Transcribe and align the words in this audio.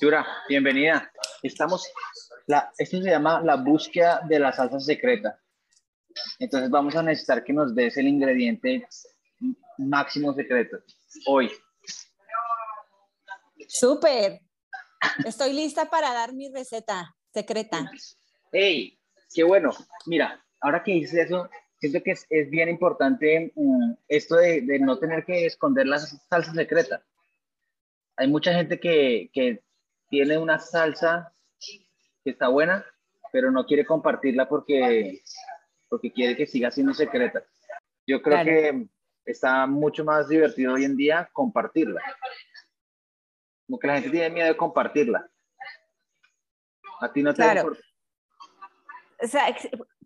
Yura, 0.00 0.24
bienvenida. 0.48 1.10
Estamos, 1.42 1.90
la, 2.46 2.70
esto 2.78 2.98
se 2.98 3.10
llama 3.10 3.40
la 3.40 3.56
búsqueda 3.56 4.20
de 4.28 4.38
la 4.38 4.52
salsa 4.52 4.78
secreta. 4.78 5.40
Entonces 6.38 6.70
vamos 6.70 6.94
a 6.94 7.02
necesitar 7.02 7.42
que 7.42 7.52
nos 7.52 7.74
des 7.74 7.96
el 7.96 8.06
ingrediente 8.06 8.86
máximo 9.78 10.32
secreto 10.34 10.78
hoy. 11.26 11.50
Súper. 13.66 14.40
Estoy 15.24 15.52
lista 15.52 15.90
para 15.90 16.12
dar 16.12 16.32
mi 16.32 16.48
receta 16.52 17.16
secreta. 17.32 17.90
¡Hey! 18.52 18.98
¡Qué 19.34 19.42
bueno! 19.42 19.70
Mira, 20.06 20.44
ahora 20.60 20.82
que 20.84 20.92
dices 20.92 21.26
eso, 21.26 21.48
siento 21.80 22.02
que 22.04 22.12
es, 22.12 22.50
bien 22.50 22.68
importante 22.68 23.52
mm, 23.54 23.92
esto 24.06 24.36
de, 24.36 24.78
no 24.80 24.98
tener 24.98 25.24
que 25.24 25.46
esconder 25.46 25.86
la 25.86 25.98
salsa 25.98 26.52
secreta. 26.52 27.02
Hay 28.16 28.28
mucha 28.28 28.52
gente 28.52 28.78
que, 28.78 29.30
que 29.32 29.62
tiene 30.08 30.38
una 30.38 30.58
salsa 30.58 31.32
que 32.24 32.30
está 32.30 32.48
buena, 32.48 32.84
pero 33.32 33.50
no 33.50 33.64
quiere 33.66 33.84
compartirla 33.84 34.48
porque, 34.48 35.22
porque 35.88 36.12
quiere 36.12 36.36
que 36.36 36.46
siga 36.46 36.70
siendo 36.70 36.94
secreta. 36.94 37.42
Yo 38.06 38.22
creo 38.22 38.44
que 38.44 38.88
está 39.24 39.66
mucho 39.66 40.04
más 40.04 40.28
divertido 40.28 40.74
hoy 40.74 40.84
en 40.84 40.96
día 40.96 41.28
compartirla. 41.32 42.00
Como 43.66 43.78
que 43.78 43.86
la 43.86 43.94
gente 43.94 44.10
tiene 44.10 44.30
miedo 44.30 44.48
de 44.48 44.56
compartirla. 44.56 45.30
A 47.00 47.12
ti 47.12 47.22
no 47.22 47.34
te 47.34 47.42
claro. 47.42 47.76
O 49.20 49.26
sea, 49.26 49.54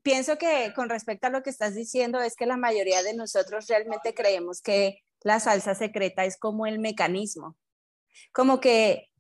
pienso 0.03 0.37
que 0.37 0.73
con 0.75 0.89
respecto 0.89 1.29
a 1.29 1.31
lo 1.31 1.43
que 1.43 1.51
estás 1.51 1.75
diciendo 1.75 2.21
es 2.21 2.35
que 2.35 2.47
la 2.47 2.57
mayoría 2.57 3.03
de 3.03 3.15
nosotros 3.15 3.67
realmente 3.69 4.15
creemos 4.15 4.61
que 4.61 5.05
la 5.23 5.39
salsa 5.39 5.75
secreta 5.75 6.25
es 6.25 6.37
como 6.37 6.67
el 6.67 6.79
mecanismo. 6.81 7.57
Como 8.33 8.61
que 8.61 9.12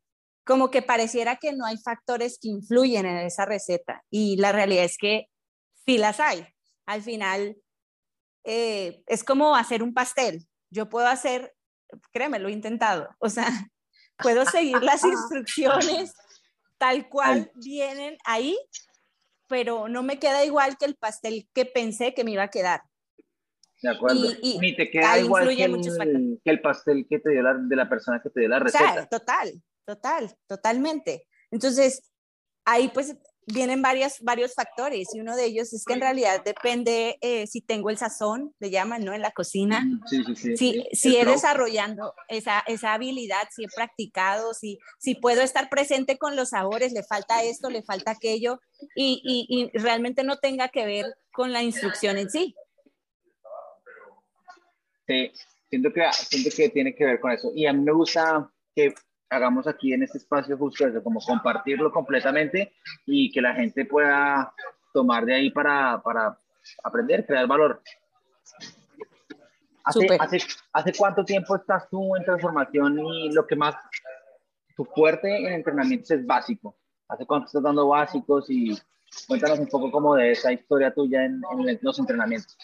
como 0.44 0.70
que 0.70 0.82
pareciera 0.82 1.36
que 1.36 1.52
no 1.52 1.64
hay 1.64 1.76
factores 1.78 2.38
que 2.40 2.48
influyen 2.48 3.06
en 3.06 3.18
esa 3.18 3.44
receta 3.44 4.02
y 4.10 4.36
la 4.36 4.52
realidad 4.52 4.84
es 4.84 4.96
que 4.98 5.26
sí 5.86 5.98
las 5.98 6.20
hay. 6.20 6.46
Al 6.86 7.02
final 7.02 7.56
eh, 8.44 9.02
es 9.06 9.22
como 9.24 9.54
hacer 9.54 9.82
un 9.82 9.94
pastel. 9.94 10.46
Yo 10.70 10.88
puedo 10.88 11.06
hacer, 11.06 11.54
créeme, 12.12 12.38
lo 12.38 12.48
he 12.48 12.52
intentado, 12.52 13.08
o 13.18 13.28
sea, 13.28 13.46
puedo 14.18 14.44
seguir 14.44 14.82
las 14.82 15.04
instrucciones 15.04 16.12
tal 16.78 17.08
cual 17.08 17.52
vienen 17.54 18.18
ahí, 18.24 18.58
pero 19.48 19.88
no 19.88 20.02
me 20.02 20.18
queda 20.18 20.44
igual 20.44 20.76
que 20.76 20.86
el 20.86 20.96
pastel 20.96 21.48
que 21.54 21.64
pensé 21.64 22.14
que 22.14 22.24
me 22.24 22.32
iba 22.32 22.42
a 22.42 22.50
quedar. 22.50 22.82
De 23.80 23.90
acuerdo. 23.90 24.28
Y, 24.40 24.58
Ni 24.58 24.74
te 24.74 24.90
queda 24.90 25.18
igual 25.18 25.48
que 25.54 25.64
el, 25.64 26.60
pastel 26.60 27.06
que 27.08 27.18
te 27.18 27.30
dio 27.30 27.42
la, 27.42 27.54
de 27.54 27.76
la 27.76 27.88
persona 27.88 28.20
que 28.22 28.30
te 28.30 28.40
dio 28.40 28.48
la 28.48 28.60
receta. 28.60 29.06
total, 29.06 29.62
total, 29.84 30.36
totalmente. 30.46 31.26
Entonces, 31.50 32.12
ahí 32.64 32.88
pues 32.88 33.16
vienen 33.46 33.82
varias, 33.82 34.20
varios 34.20 34.54
factores 34.54 35.14
y 35.14 35.20
uno 35.20 35.34
de 35.34 35.46
ellos 35.46 35.72
es 35.72 35.84
que 35.84 35.94
en 35.94 36.00
realidad 36.00 36.42
depende 36.44 37.18
eh, 37.20 37.46
si 37.46 37.60
tengo 37.60 37.90
el 37.90 37.98
sazón, 37.98 38.54
le 38.60 38.70
llaman, 38.70 39.04
¿no? 39.04 39.12
En 39.12 39.20
la 39.20 39.32
cocina. 39.32 39.84
Sí, 40.06 40.22
sí, 40.24 40.36
sí. 40.36 40.56
Si, 40.56 40.86
si 40.92 41.16
he 41.16 41.24
desarrollando 41.24 42.14
esa, 42.28 42.60
esa 42.66 42.94
habilidad, 42.94 43.48
si 43.50 43.64
he 43.64 43.68
practicado, 43.74 44.54
si, 44.54 44.78
si 44.98 45.16
puedo 45.16 45.42
estar 45.42 45.68
presente 45.68 46.18
con 46.18 46.36
los 46.36 46.50
sabores, 46.50 46.92
le 46.92 47.02
falta 47.02 47.42
esto, 47.42 47.68
le 47.68 47.82
falta 47.82 48.12
aquello 48.12 48.60
y, 48.94 49.20
y, 49.24 49.46
y 49.74 49.78
realmente 49.78 50.22
no 50.22 50.36
tenga 50.38 50.68
que 50.68 50.86
ver 50.86 51.06
con 51.32 51.52
la 51.52 51.62
instrucción 51.62 52.18
en 52.18 52.30
sí. 52.30 52.54
Sí, 55.08 55.32
siento 55.68 55.92
que, 55.92 56.04
siento 56.12 56.50
que 56.56 56.68
tiene 56.68 56.94
que 56.94 57.04
ver 57.04 57.20
con 57.20 57.32
eso. 57.32 57.50
Y 57.54 57.66
a 57.66 57.72
mí 57.72 57.82
me 57.82 57.92
gusta 57.92 58.52
que 58.74 58.94
hagamos 59.32 59.66
aquí 59.66 59.92
en 59.92 60.02
este 60.02 60.18
espacio 60.18 60.56
justo 60.56 60.86
eso, 60.86 61.02
como 61.02 61.20
compartirlo 61.20 61.90
completamente 61.90 62.72
y 63.06 63.32
que 63.32 63.40
la 63.40 63.54
gente 63.54 63.84
pueda 63.84 64.52
tomar 64.92 65.24
de 65.24 65.34
ahí 65.34 65.50
para, 65.50 66.00
para 66.02 66.38
aprender, 66.84 67.26
crear 67.26 67.46
valor. 67.46 67.82
¿Hace, 69.84 70.06
hace, 70.18 70.38
¿Hace 70.72 70.92
cuánto 70.96 71.24
tiempo 71.24 71.56
estás 71.56 71.88
tú 71.88 72.14
en 72.14 72.24
transformación 72.24 72.98
y 73.00 73.32
lo 73.32 73.46
que 73.46 73.56
más, 73.56 73.74
tu 74.76 74.84
fuerte 74.84 75.36
en 75.38 75.54
entrenamientos 75.54 76.10
es 76.10 76.24
básico? 76.24 76.76
¿Hace 77.08 77.26
cuánto 77.26 77.46
estás 77.46 77.62
dando 77.62 77.88
básicos? 77.88 78.48
Y 78.48 78.78
cuéntanos 79.26 79.58
un 79.58 79.66
poco 79.68 79.90
como 79.90 80.14
de 80.14 80.32
esa 80.32 80.52
historia 80.52 80.94
tuya 80.94 81.24
en, 81.24 81.40
en 81.66 81.78
los 81.82 81.98
entrenamientos. 81.98 82.56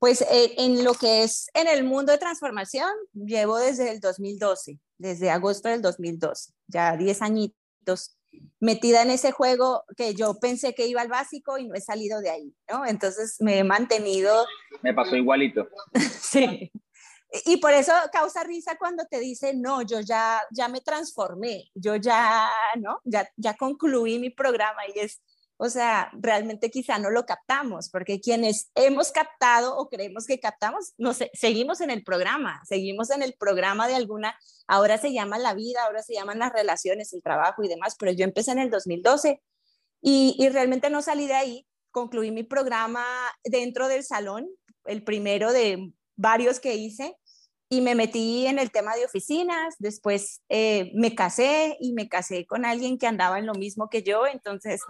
Pues 0.00 0.22
eh, 0.22 0.54
en 0.58 0.82
lo 0.82 0.94
que 0.94 1.22
es 1.22 1.46
en 1.54 1.68
el 1.68 1.84
mundo 1.84 2.10
de 2.10 2.18
transformación, 2.18 2.90
llevo 3.12 3.58
desde 3.58 3.92
el 3.92 4.00
2012, 4.00 4.80
desde 4.98 5.30
agosto 5.30 5.68
del 5.68 5.82
2012, 5.82 6.52
ya 6.66 6.96
10 6.96 7.22
añitos 7.22 8.16
metida 8.60 9.02
en 9.02 9.10
ese 9.10 9.32
juego 9.32 9.84
que 9.96 10.14
yo 10.14 10.38
pensé 10.40 10.74
que 10.74 10.86
iba 10.86 11.00
al 11.00 11.08
básico 11.08 11.58
y 11.58 11.66
no 11.66 11.74
he 11.74 11.80
salido 11.80 12.20
de 12.20 12.30
ahí, 12.30 12.54
¿no? 12.70 12.86
Entonces 12.86 13.36
me 13.40 13.58
he 13.58 13.64
mantenido... 13.64 14.46
Me 14.82 14.94
pasó 14.94 15.16
igualito. 15.16 15.68
sí. 16.20 16.70
Y 17.44 17.58
por 17.58 17.72
eso 17.72 17.92
causa 18.12 18.42
risa 18.42 18.76
cuando 18.76 19.04
te 19.06 19.20
dicen, 19.20 19.62
no, 19.62 19.82
yo 19.82 20.00
ya, 20.00 20.42
ya 20.50 20.68
me 20.68 20.80
transformé, 20.80 21.70
yo 21.74 21.94
ya, 21.96 22.50
¿no? 22.78 23.00
Ya, 23.04 23.28
ya 23.36 23.54
concluí 23.54 24.18
mi 24.18 24.30
programa 24.30 24.82
y 24.92 24.98
es, 24.98 25.22
o 25.62 25.68
sea, 25.68 26.10
realmente 26.14 26.70
quizá 26.70 26.98
no 26.98 27.10
lo 27.10 27.26
captamos, 27.26 27.90
porque 27.90 28.18
quienes 28.18 28.70
hemos 28.74 29.12
captado 29.12 29.76
o 29.76 29.90
creemos 29.90 30.26
que 30.26 30.40
captamos, 30.40 30.94
no 30.96 31.12
seguimos 31.12 31.82
en 31.82 31.90
el 31.90 32.02
programa, 32.02 32.62
seguimos 32.64 33.10
en 33.10 33.20
el 33.20 33.34
programa 33.34 33.86
de 33.86 33.94
alguna, 33.94 34.34
ahora 34.66 34.96
se 34.96 35.12
llama 35.12 35.36
la 35.38 35.52
vida, 35.52 35.84
ahora 35.84 36.02
se 36.02 36.14
llaman 36.14 36.38
las 36.38 36.54
relaciones, 36.54 37.12
el 37.12 37.22
trabajo 37.22 37.62
y 37.62 37.68
demás, 37.68 37.94
pero 37.98 38.10
yo 38.10 38.24
empecé 38.24 38.52
en 38.52 38.58
el 38.58 38.70
2012 38.70 39.42
y, 40.00 40.34
y 40.38 40.48
realmente 40.48 40.88
no 40.88 41.02
salí 41.02 41.26
de 41.26 41.34
ahí, 41.34 41.66
concluí 41.90 42.30
mi 42.30 42.42
programa 42.42 43.04
dentro 43.44 43.88
del 43.88 44.02
salón, 44.02 44.48
el 44.86 45.04
primero 45.04 45.52
de 45.52 45.92
varios 46.16 46.58
que 46.58 46.76
hice, 46.76 47.18
y 47.72 47.80
me 47.82 47.94
metí 47.94 48.48
en 48.48 48.58
el 48.58 48.72
tema 48.72 48.96
de 48.96 49.04
oficinas, 49.04 49.76
después 49.78 50.42
eh, 50.48 50.90
me 50.92 51.14
casé 51.14 51.76
y 51.78 51.92
me 51.92 52.08
casé 52.08 52.44
con 52.44 52.64
alguien 52.64 52.98
que 52.98 53.06
andaba 53.06 53.38
en 53.38 53.46
lo 53.46 53.54
mismo 53.54 53.88
que 53.88 54.02
yo, 54.02 54.26
entonces 54.26 54.82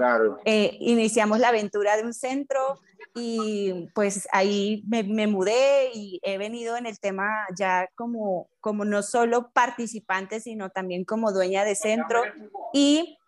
eh, 0.47 0.79
iniciamos 0.81 1.39
la 1.41 1.49
aventura 1.49 1.99
de 1.99 2.05
un 2.05 2.15
centro 2.15 2.81
y 3.15 3.91
pues 3.95 4.27
ahí 4.33 4.83
me, 4.89 5.27
mudé 5.27 5.91
y 5.93 6.21
he 6.23 6.39
venido 6.39 6.79
en 6.79 6.87
el 6.87 6.99
tema 6.99 7.29
ya 7.55 7.87
como, 7.97 8.49
como 8.61 8.87
no 8.87 9.03
solo 9.03 9.51
participante, 9.53 10.41
sino 10.41 10.71
también 10.71 11.05
como 11.05 11.33
dueña 11.33 11.67
de 11.67 11.75
centro 11.75 12.23
y 12.73 13.19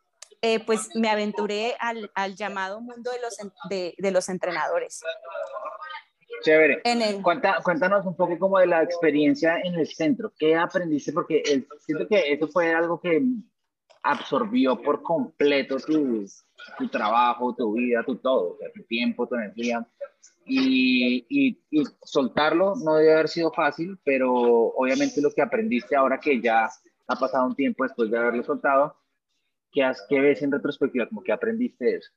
eh, 0.41 0.65
pues 0.65 0.89
me 0.95 1.11
aventuré 1.11 1.77
al, 1.79 2.11
al, 2.15 2.37
llamado 2.37 2.81
mundo 2.81 3.11
de 3.11 3.21
los, 3.21 3.37
de, 3.69 3.95
de 3.99 4.11
los 4.11 4.31
entrenadores. 4.31 5.03
Chévere. 6.43 6.83
cuéntanos 7.63 8.07
un 8.07 8.17
poco 8.17 8.39
como 8.39 8.59
de 8.59 8.67
la 8.67 8.83
experiencia 8.83 9.59
en 9.63 9.75
el 9.75 9.87
centro. 9.87 10.33
¿Qué 10.39 10.57
aprendiste? 10.57 11.13
Porque 11.13 11.43
siento 11.81 12.09
que 12.09 12.33
eso 12.33 12.49
fue 12.49 12.75
algo 12.75 13.01
que 13.01 13.23
absorbió 14.03 14.81
por 14.81 15.03
completo 15.03 15.77
tu, 15.77 16.27
tu 16.79 16.89
trabajo, 16.89 17.55
tu 17.55 17.73
vida, 17.75 18.03
tu 18.05 18.17
todo, 18.17 18.59
tu 18.75 18.83
tiempo, 18.85 19.27
tu 19.27 19.37
energía. 19.37 19.87
Y, 20.45 21.25
y, 21.29 21.61
y, 21.71 21.85
soltarlo 22.03 22.75
no 22.77 22.97
debe 22.97 23.13
haber 23.13 23.29
sido 23.29 23.53
fácil, 23.53 23.99
pero 24.05 24.33
obviamente 24.33 25.21
lo 25.21 25.31
que 25.31 25.43
aprendiste 25.43 25.95
ahora 25.95 26.19
que 26.19 26.41
ya 26.41 26.69
ha 27.07 27.17
pasado 27.17 27.47
un 27.47 27.55
tiempo 27.55 27.85
después 27.85 28.11
de 28.11 28.19
haberlo 28.19 28.43
soltado, 28.43 28.97
¿qué, 29.71 29.85
has, 29.85 30.05
qué 30.09 30.21
ves 30.21 30.43
en 30.43 30.53
retrospectiva? 30.53 31.09
Como 31.09 31.23
que 31.23 31.33
aprendiste 31.33 31.97
eso. 31.97 32.11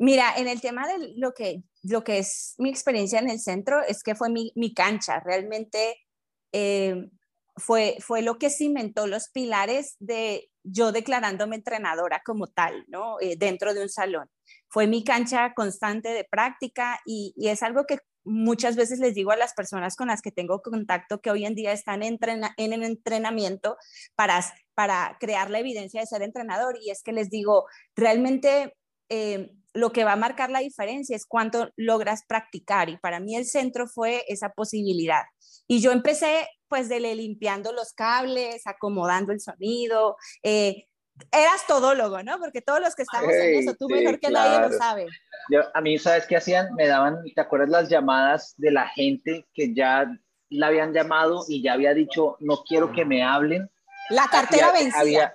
Mira, 0.00 0.32
en 0.38 0.48
el 0.48 0.62
tema 0.62 0.88
de 0.88 1.12
lo 1.16 1.34
que, 1.34 1.62
lo 1.82 2.02
que 2.02 2.20
es 2.20 2.54
mi 2.56 2.70
experiencia 2.70 3.18
en 3.18 3.28
el 3.28 3.38
centro, 3.38 3.82
es 3.82 4.02
que 4.02 4.14
fue 4.14 4.30
mi, 4.30 4.74
cancha, 4.74 5.20
realmente 5.20 5.94
eh, 6.52 7.10
fue, 7.54 7.98
fue 8.00 8.22
lo 8.22 8.38
que 8.38 8.48
cimentó 8.48 9.06
los 9.06 9.28
pilares 9.28 9.96
de 9.98 10.50
yo 10.62 10.92
declarándome 10.92 11.56
entrenadora 11.56 12.22
como 12.24 12.46
tal, 12.46 12.86
¿no? 12.88 13.20
Eh, 13.20 13.36
dentro 13.36 13.74
de 13.74 13.82
un 13.82 13.90
salón. 13.90 14.30
Fue 14.68 14.86
mi 14.86 15.04
cancha 15.04 15.52
constante 15.52 16.08
de 16.08 16.24
práctica 16.24 16.98
y, 17.04 17.34
y, 17.36 17.48
es 17.48 17.62
algo 17.62 17.84
que 17.84 17.98
muchas 18.24 18.76
veces 18.76 19.00
les 19.00 19.14
digo 19.14 19.32
a 19.32 19.36
las 19.36 19.52
personas 19.52 19.96
con 19.96 20.08
las 20.08 20.22
que 20.22 20.32
tengo 20.32 20.62
contacto 20.62 21.20
que 21.20 21.30
hoy 21.30 21.44
en 21.44 21.54
día 21.54 21.72
están 21.72 22.02
en, 22.02 22.18
en 22.56 22.72
el 22.72 22.82
entrenamiento 22.84 23.76
para, 24.14 24.40
para 24.74 25.18
crear 25.20 25.50
la 25.50 25.58
evidencia 25.58 26.00
de 26.00 26.06
ser 26.06 26.22
entrenador 26.22 26.78
y 26.80 26.90
es 26.90 27.02
que 27.02 27.12
les 27.12 27.28
digo, 27.28 27.66
realmente... 27.94 28.74
Eh, 29.10 29.52
lo 29.72 29.92
que 29.92 30.04
va 30.04 30.12
a 30.12 30.16
marcar 30.16 30.50
la 30.50 30.60
diferencia 30.60 31.14
es 31.14 31.26
cuánto 31.26 31.70
logras 31.76 32.24
practicar 32.26 32.88
y 32.88 32.96
para 32.96 33.20
mí 33.20 33.36
el 33.36 33.44
centro 33.44 33.86
fue 33.86 34.24
esa 34.26 34.50
posibilidad. 34.50 35.22
Y 35.68 35.80
yo 35.80 35.92
empecé 35.92 36.48
pues 36.68 36.88
de 36.88 37.00
limpiando 37.00 37.72
los 37.72 37.92
cables, 37.92 38.66
acomodando 38.66 39.32
el 39.32 39.40
sonido. 39.40 40.16
Eh, 40.42 40.86
eras 41.32 41.66
todólogo, 41.66 42.22
¿no? 42.22 42.38
Porque 42.38 42.62
todos 42.62 42.80
los 42.80 42.94
que 42.94 43.02
estamos 43.02 43.32
en 43.32 43.54
eso, 43.56 43.74
tú 43.78 43.88
mejor 43.88 44.18
que 44.18 44.30
nadie 44.30 44.68
lo 44.68 44.76
sabe. 44.76 45.06
a 45.74 45.80
mí, 45.80 45.98
¿sabes 45.98 46.26
qué 46.26 46.36
hacían? 46.36 46.74
Me 46.74 46.86
daban, 46.86 47.22
¿te 47.34 47.40
acuerdas 47.40 47.68
las 47.68 47.88
llamadas 47.88 48.54
de 48.56 48.70
la 48.70 48.88
gente 48.88 49.46
que 49.52 49.74
ya 49.74 50.06
la 50.48 50.68
habían 50.68 50.92
llamado 50.92 51.44
y 51.48 51.62
ya 51.62 51.74
había 51.74 51.94
dicho, 51.94 52.36
no 52.40 52.62
quiero 52.64 52.92
que 52.92 53.04
me 53.04 53.22
hablen? 53.22 53.70
La 54.10 54.26
cartera 54.28 54.72
vencida. 54.72 55.00
Había, 55.00 55.34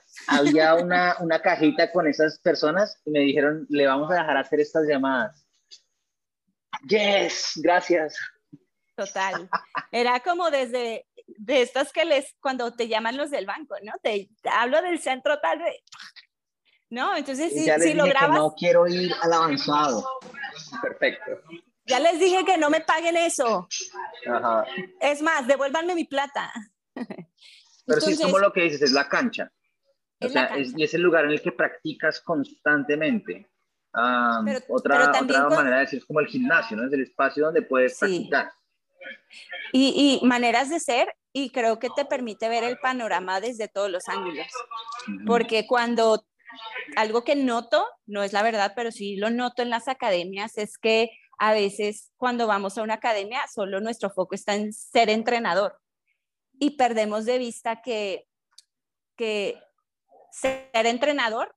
una, 0.82 1.18
una 1.20 1.42
cajita 1.42 1.92
con 1.92 2.08
esas 2.08 2.40
personas 2.40 3.00
y 3.06 3.12
me 3.12 3.20
dijeron, 3.20 3.66
le 3.70 3.88
vamos 3.88 4.12
a 4.12 4.16
dejar 4.16 4.38
hacer 4.38 4.60
estas 4.60 4.88
llamadas. 4.88 5.46
Yes, 6.88 7.54
gracias. 7.56 8.18
Total. 8.96 9.50
Era 9.92 10.20
como 10.22 10.50
desde 10.52 11.06
de 11.28 11.62
estas 11.62 11.92
que 11.92 12.06
les, 12.06 12.34
cuando 12.40 12.74
te 12.74 12.88
llaman 12.88 13.18
los 13.18 13.32
del 13.32 13.46
banco, 13.46 13.76
¿no? 13.84 13.94
Te, 14.02 14.30
hablo 14.44 14.82
del 14.82 15.00
centro 15.00 15.40
tal 15.40 15.60
vez. 15.60 15.82
¿No? 16.90 17.16
Entonces, 17.16 17.52
si, 17.52 17.70
si 17.82 17.94
lo 17.94 18.06
grabas. 18.06 18.38
no 18.38 18.54
quiero 18.56 18.88
ir 18.88 19.12
al 19.22 19.34
avanzado. 19.34 20.08
Perfecto. 20.82 21.42
Ya 21.86 22.00
les 22.00 22.20
dije 22.20 22.46
que 22.46 22.58
no 22.58 22.70
me 22.70 22.82
paguen 22.82 23.18
eso. 23.18 23.68
Ajá. 24.28 24.66
Es 25.02 25.22
más, 25.22 25.46
devuélvanme 25.48 25.94
mi 25.96 26.06
plata. 26.06 26.52
Pero 27.86 28.02
sí 28.02 28.14
es 28.14 28.22
como 28.22 28.40
lo 28.40 28.54
que 28.54 28.62
dices, 28.62 28.82
es 28.82 28.92
la 28.92 29.10
cancha. 29.10 29.52
O 30.22 30.30
sea, 30.30 30.46
Es, 30.56 30.74
y 30.78 30.84
es 30.84 30.94
el 30.94 31.02
lugar 31.02 31.26
en 31.26 31.32
el 31.32 31.42
que 31.42 31.52
practicas 31.52 32.22
constantemente. 32.22 33.50
otra, 34.68 35.12
otra 35.22 35.50
manera 35.50 35.78
de 35.78 35.82
decir 35.82 36.00
es 36.00 36.06
como 36.06 36.20
el 36.20 36.28
gimnasio, 36.28 36.78
¿no? 36.78 36.88
Es 36.88 36.94
el 36.94 37.04
espacio 37.04 37.46
donde 37.46 37.62
puedes 37.62 37.98
practicar. 38.00 38.52
Y, 39.72 40.20
y, 40.22 40.26
maneras 40.26 40.70
de 40.70 40.80
ser, 40.80 41.14
y 41.34 41.52
creo 41.52 41.80
que 41.80 41.90
te 41.96 42.06
permite 42.06 42.50
ver 42.50 42.64
el 42.64 42.78
panorama 42.80 43.40
desde 43.40 43.68
todos 43.68 43.90
los 43.90 44.08
ángulos. 44.08 44.48
Porque 45.26 45.68
cuando 45.68 46.26
algo 46.96 47.24
que 47.24 47.36
noto, 47.36 47.86
no 48.06 48.24
es 48.24 48.34
la 48.34 48.44
verdad, 48.44 48.74
pero 48.76 48.92
sí 48.92 49.18
lo 49.18 49.30
noto 49.30 49.62
en 49.62 49.70
las 49.70 49.88
academias, 49.88 50.58
es 50.58 50.78
que 50.78 51.12
a 51.38 51.54
veces 51.54 52.14
cuando 52.18 52.48
vamos 52.48 52.78
a 52.78 52.84
una 52.84 52.96
academia, 52.96 53.42
solo 53.54 53.82
nuestro 53.82 54.10
foco 54.10 54.36
está 54.36 54.56
en 54.56 54.72
ser 54.72 55.10
entrenador 55.10 55.78
y 56.60 56.78
perdemos 56.78 57.26
de 57.26 57.38
vista 57.38 57.82
que, 57.82 58.28
que 59.18 59.60
ser 60.36 60.86
entrenador 60.86 61.56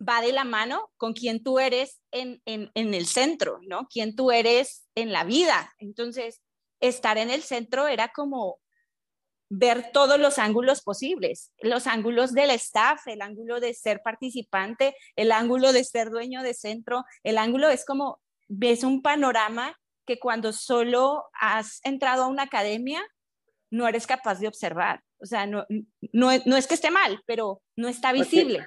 va 0.00 0.22
de 0.22 0.32
la 0.32 0.44
mano 0.44 0.90
con 0.96 1.12
quien 1.12 1.42
tú 1.42 1.58
eres 1.58 2.00
en, 2.10 2.40
en, 2.46 2.70
el 2.74 3.06
centro, 3.06 3.58
¿no? 3.66 3.86
Quien 3.88 4.16
tú 4.16 4.30
eres 4.30 4.88
en 4.94 5.12
la 5.12 5.24
vida. 5.24 5.72
Entonces, 5.78 6.40
estar 6.80 7.18
en 7.18 7.30
el 7.30 7.42
centro 7.42 7.86
era 7.86 8.08
como 8.08 8.60
ver 9.50 9.90
todos 9.92 10.18
los 10.18 10.38
ángulos 10.38 10.80
posibles, 10.80 11.52
los 11.60 11.86
ángulos 11.86 12.32
del 12.32 12.50
staff, 12.50 13.06
el 13.08 13.20
ángulo 13.20 13.60
de 13.60 13.74
ser 13.74 14.00
participante, 14.02 14.94
el 15.16 15.32
ángulo 15.32 15.72
de 15.72 15.84
ser 15.84 16.08
dueño 16.08 16.42
de 16.42 16.54
centro, 16.54 17.04
el 17.24 17.36
ángulo 17.36 17.68
es 17.68 17.84
como 17.84 18.22
ves 18.48 18.84
un 18.84 19.02
panorama 19.02 19.76
que 20.06 20.18
cuando 20.18 20.52
solo 20.52 21.24
has 21.34 21.80
entrado 21.82 22.24
a 22.24 22.28
una 22.28 22.44
academia 22.44 23.02
no 23.70 23.86
eres 23.86 24.06
capaz 24.06 24.38
de 24.38 24.48
observar. 24.48 25.02
O 25.20 25.26
sea, 25.26 25.46
no, 25.46 25.66
no, 26.12 26.30
no 26.46 26.56
es 26.56 26.66
que 26.66 26.74
esté 26.74 26.90
mal, 26.90 27.22
pero 27.26 27.62
no 27.76 27.88
está 27.88 28.12
visible. 28.12 28.66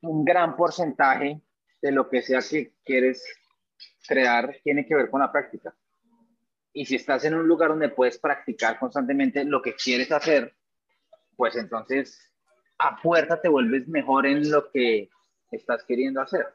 Un 0.00 0.24
gran 0.24 0.56
porcentaje 0.56 1.40
de 1.82 1.92
lo 1.92 2.08
que 2.08 2.22
sea 2.22 2.40
que 2.40 2.74
quieres 2.84 3.24
crear 4.06 4.56
tiene 4.62 4.86
que 4.86 4.94
ver 4.94 5.10
con 5.10 5.20
la 5.20 5.32
práctica. 5.32 5.74
Y 6.72 6.86
si 6.86 6.96
estás 6.96 7.24
en 7.24 7.34
un 7.34 7.46
lugar 7.46 7.70
donde 7.70 7.88
puedes 7.88 8.18
practicar 8.18 8.78
constantemente 8.78 9.44
lo 9.44 9.62
que 9.62 9.74
quieres 9.74 10.10
hacer, 10.12 10.54
pues 11.36 11.56
entonces 11.56 12.32
a 12.78 12.96
fuerza 12.98 13.40
te 13.40 13.48
vuelves 13.48 13.86
mejor 13.88 14.26
en 14.26 14.50
lo 14.50 14.70
que 14.70 15.08
estás 15.50 15.84
queriendo 15.84 16.20
hacer. 16.20 16.46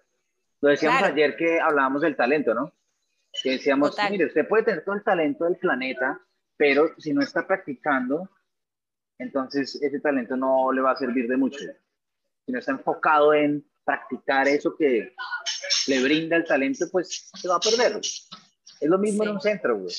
Lo 0.62 0.70
decíamos 0.70 1.04
ayer 1.04 1.36
que 1.38 1.60
hablábamos 1.60 2.02
del 2.02 2.16
talento, 2.16 2.54
¿no? 2.54 2.74
Que 3.42 3.52
decíamos, 3.52 3.96
mire, 4.10 4.26
usted 4.26 4.48
puede 4.48 4.64
tener 4.64 4.84
todo 4.84 4.96
el 4.96 5.04
talento 5.04 5.46
del 5.46 5.58
planeta, 5.58 6.20
pero 6.58 6.94
si 6.98 7.14
no 7.14 7.22
está 7.22 7.48
practicando, 7.48 8.30
entonces 9.20 9.80
ese 9.82 10.00
talento 10.00 10.36
no 10.36 10.72
le 10.72 10.82
va 10.82 10.92
a 10.92 10.96
servir 10.96 11.28
de 11.28 11.38
mucho. 11.38 11.60
Si 12.46 12.52
no 12.52 12.60
está 12.60 12.72
enfocado 12.72 13.34
en 13.34 13.64
practicar 13.86 14.48
eso 14.48 14.76
que 14.76 15.14
le 15.88 16.04
brinda 16.04 16.38
el 16.38 16.46
talento, 16.46 16.86
pues 16.92 17.30
se 17.34 17.48
va 17.48 17.58
a 17.58 17.60
perder. 17.60 17.98
Es 17.98 18.90
lo 18.90 18.98
mismo 18.98 19.24
en 19.24 19.32
un 19.32 19.42
centro, 19.42 19.78
güey. 19.78 19.94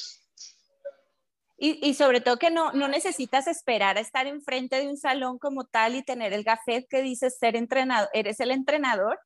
Y, 1.63 1.87
y, 1.87 1.93
sobre 1.93 2.23
todo 2.23 2.39
que 2.39 2.51
no, 2.51 2.73
no 2.73 2.89
necesitas 2.89 3.47
esperar 3.47 3.99
a 3.99 4.01
estar 4.01 4.27
enfrente 4.27 4.77
de 4.77 4.89
un 4.89 4.97
salón 4.97 5.39
como 5.39 5.67
tal 5.67 5.95
y 5.95 6.03
tener 6.03 6.33
el 6.33 6.43
gafet 6.43 6.89
que 6.89 7.03
dice 7.03 7.29
ser 7.29 7.55
entrenador, 7.55 8.09
eres 8.15 8.41
el 8.41 8.51
entrenador 8.51 9.21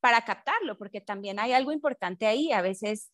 para 0.00 0.24
captarlo, 0.24 0.76
porque 0.76 1.00
también 1.00 1.38
hay 1.38 1.52
algo 1.52 1.70
importante 1.70 2.26
ahí. 2.26 2.50
A 2.50 2.62
veces, 2.62 3.12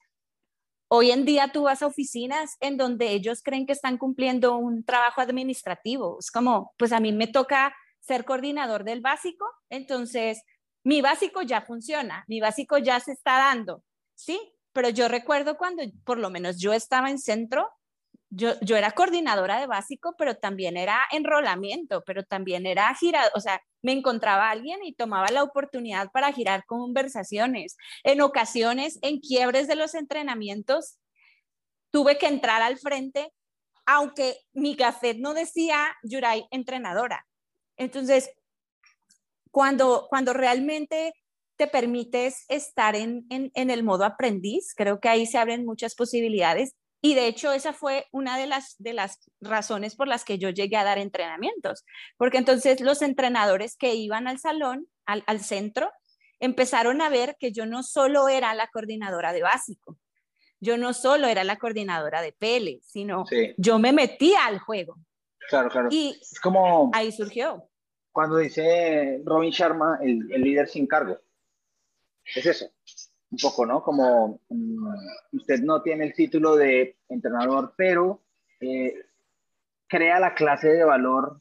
hoy 0.88 1.10
en 1.10 1.24
día 1.24 1.50
tú 1.52 1.64
vas 1.64 1.82
a 1.82 1.86
oficinas 1.86 2.56
en 2.60 2.76
donde 2.76 3.12
ellos 3.12 3.42
creen 3.42 3.66
que 3.66 3.72
están 3.72 3.98
cumpliendo 3.98 4.56
un 4.56 4.84
trabajo 4.84 5.20
administrativo. 5.20 6.18
Es 6.18 6.30
como, 6.30 6.72
pues 6.76 6.92
a 6.92 7.00
mí 7.00 7.12
me 7.12 7.26
toca 7.26 7.74
ser 8.00 8.24
coordinador 8.24 8.84
del 8.84 9.00
básico, 9.00 9.46
entonces 9.68 10.42
mi 10.82 11.02
básico 11.02 11.42
ya 11.42 11.62
funciona, 11.62 12.24
mi 12.26 12.40
básico 12.40 12.78
ya 12.78 13.00
se 13.00 13.12
está 13.12 13.36
dando, 13.38 13.84
¿sí? 14.14 14.40
Pero 14.72 14.88
yo 14.88 15.08
recuerdo 15.08 15.58
cuando 15.58 15.82
por 16.04 16.18
lo 16.18 16.30
menos 16.30 16.58
yo 16.58 16.72
estaba 16.72 17.10
en 17.10 17.18
centro, 17.18 17.68
yo, 18.30 18.60
yo 18.60 18.76
era 18.76 18.92
coordinadora 18.92 19.58
de 19.58 19.66
básico, 19.66 20.14
pero 20.18 20.36
también 20.36 20.76
era 20.76 21.00
enrolamiento, 21.12 22.02
pero 22.04 22.24
también 22.24 22.66
era 22.66 22.94
girar, 22.94 23.30
o 23.34 23.40
sea, 23.40 23.60
me 23.82 23.92
encontraba 23.92 24.50
alguien 24.50 24.84
y 24.84 24.94
tomaba 24.94 25.28
la 25.30 25.42
oportunidad 25.42 26.10
para 26.10 26.32
girar 26.32 26.64
conversaciones. 26.66 27.76
En 28.04 28.20
ocasiones, 28.20 28.98
en 29.02 29.20
quiebres 29.20 29.66
de 29.66 29.76
los 29.76 29.94
entrenamientos, 29.94 30.98
tuve 31.90 32.18
que 32.18 32.26
entrar 32.26 32.60
al 32.60 32.78
frente, 32.78 33.32
aunque 33.86 34.36
mi 34.52 34.76
café 34.76 35.14
no 35.14 35.32
decía 35.32 35.96
Yuray 36.02 36.46
entrenadora. 36.50 37.26
Entonces, 37.76 38.30
cuando, 39.50 40.06
cuando 40.10 40.34
realmente 40.34 41.14
te 41.56 41.66
permites 41.66 42.44
estar 42.48 42.94
en, 42.94 43.24
en, 43.30 43.50
en 43.54 43.70
el 43.70 43.82
modo 43.82 44.04
aprendiz, 44.04 44.74
creo 44.76 45.00
que 45.00 45.08
ahí 45.08 45.26
se 45.26 45.38
abren 45.38 45.64
muchas 45.64 45.94
posibilidades 45.94 46.74
y 47.00 47.14
de 47.14 47.28
hecho, 47.28 47.52
esa 47.52 47.72
fue 47.72 48.06
una 48.10 48.36
de 48.36 48.46
las, 48.46 48.74
de 48.78 48.92
las 48.92 49.30
razones 49.40 49.94
por 49.94 50.08
las 50.08 50.24
que 50.24 50.38
yo 50.38 50.50
llegué 50.50 50.76
a 50.76 50.84
dar 50.84 50.98
entrenamientos, 50.98 51.84
porque 52.16 52.38
entonces 52.38 52.80
los 52.80 53.02
entrenadores 53.02 53.76
que 53.76 53.94
iban 53.94 54.26
al 54.26 54.38
salón, 54.38 54.88
al, 55.06 55.22
al 55.26 55.40
centro, 55.40 55.92
empezaron 56.40 57.00
a 57.00 57.08
ver 57.08 57.36
que 57.38 57.52
yo 57.52 57.66
no 57.66 57.82
solo 57.82 58.28
era 58.28 58.54
la 58.54 58.68
coordinadora 58.68 59.32
de 59.32 59.42
básico, 59.42 59.96
yo 60.60 60.76
no 60.76 60.92
solo 60.92 61.28
era 61.28 61.44
la 61.44 61.56
coordinadora 61.56 62.20
de 62.20 62.32
PL, 62.32 62.80
sino 62.82 63.24
yo 63.56 63.78
me 63.78 63.92
metía 63.92 64.46
al 64.46 64.58
juego. 64.58 64.96
Claro, 65.48 65.70
claro. 65.70 65.88
Y 65.92 66.18
es 66.20 66.40
como 66.40 66.90
ahí 66.92 67.12
surgió. 67.12 67.68
Cuando 68.10 68.38
dice 68.38 69.22
Robin 69.24 69.50
Sharma, 69.50 70.00
el, 70.02 70.30
el 70.32 70.42
líder 70.42 70.68
sin 70.68 70.86
cargo. 70.88 71.20
Es 72.34 72.44
eso 72.44 72.68
un 73.30 73.38
poco, 73.38 73.66
¿no? 73.66 73.82
Como 73.82 74.40
mm, 74.48 74.94
usted 75.32 75.60
no 75.60 75.82
tiene 75.82 76.04
el 76.04 76.14
título 76.14 76.56
de 76.56 76.98
entrenador, 77.08 77.74
pero 77.76 78.22
eh, 78.60 78.94
crea 79.86 80.18
la 80.18 80.34
clase 80.34 80.68
de 80.68 80.84
valor 80.84 81.40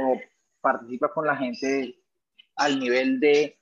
o 0.00 0.20
participa 0.60 1.12
con 1.12 1.26
la 1.26 1.36
gente 1.36 1.96
al 2.56 2.78
nivel 2.78 3.20
de 3.20 3.58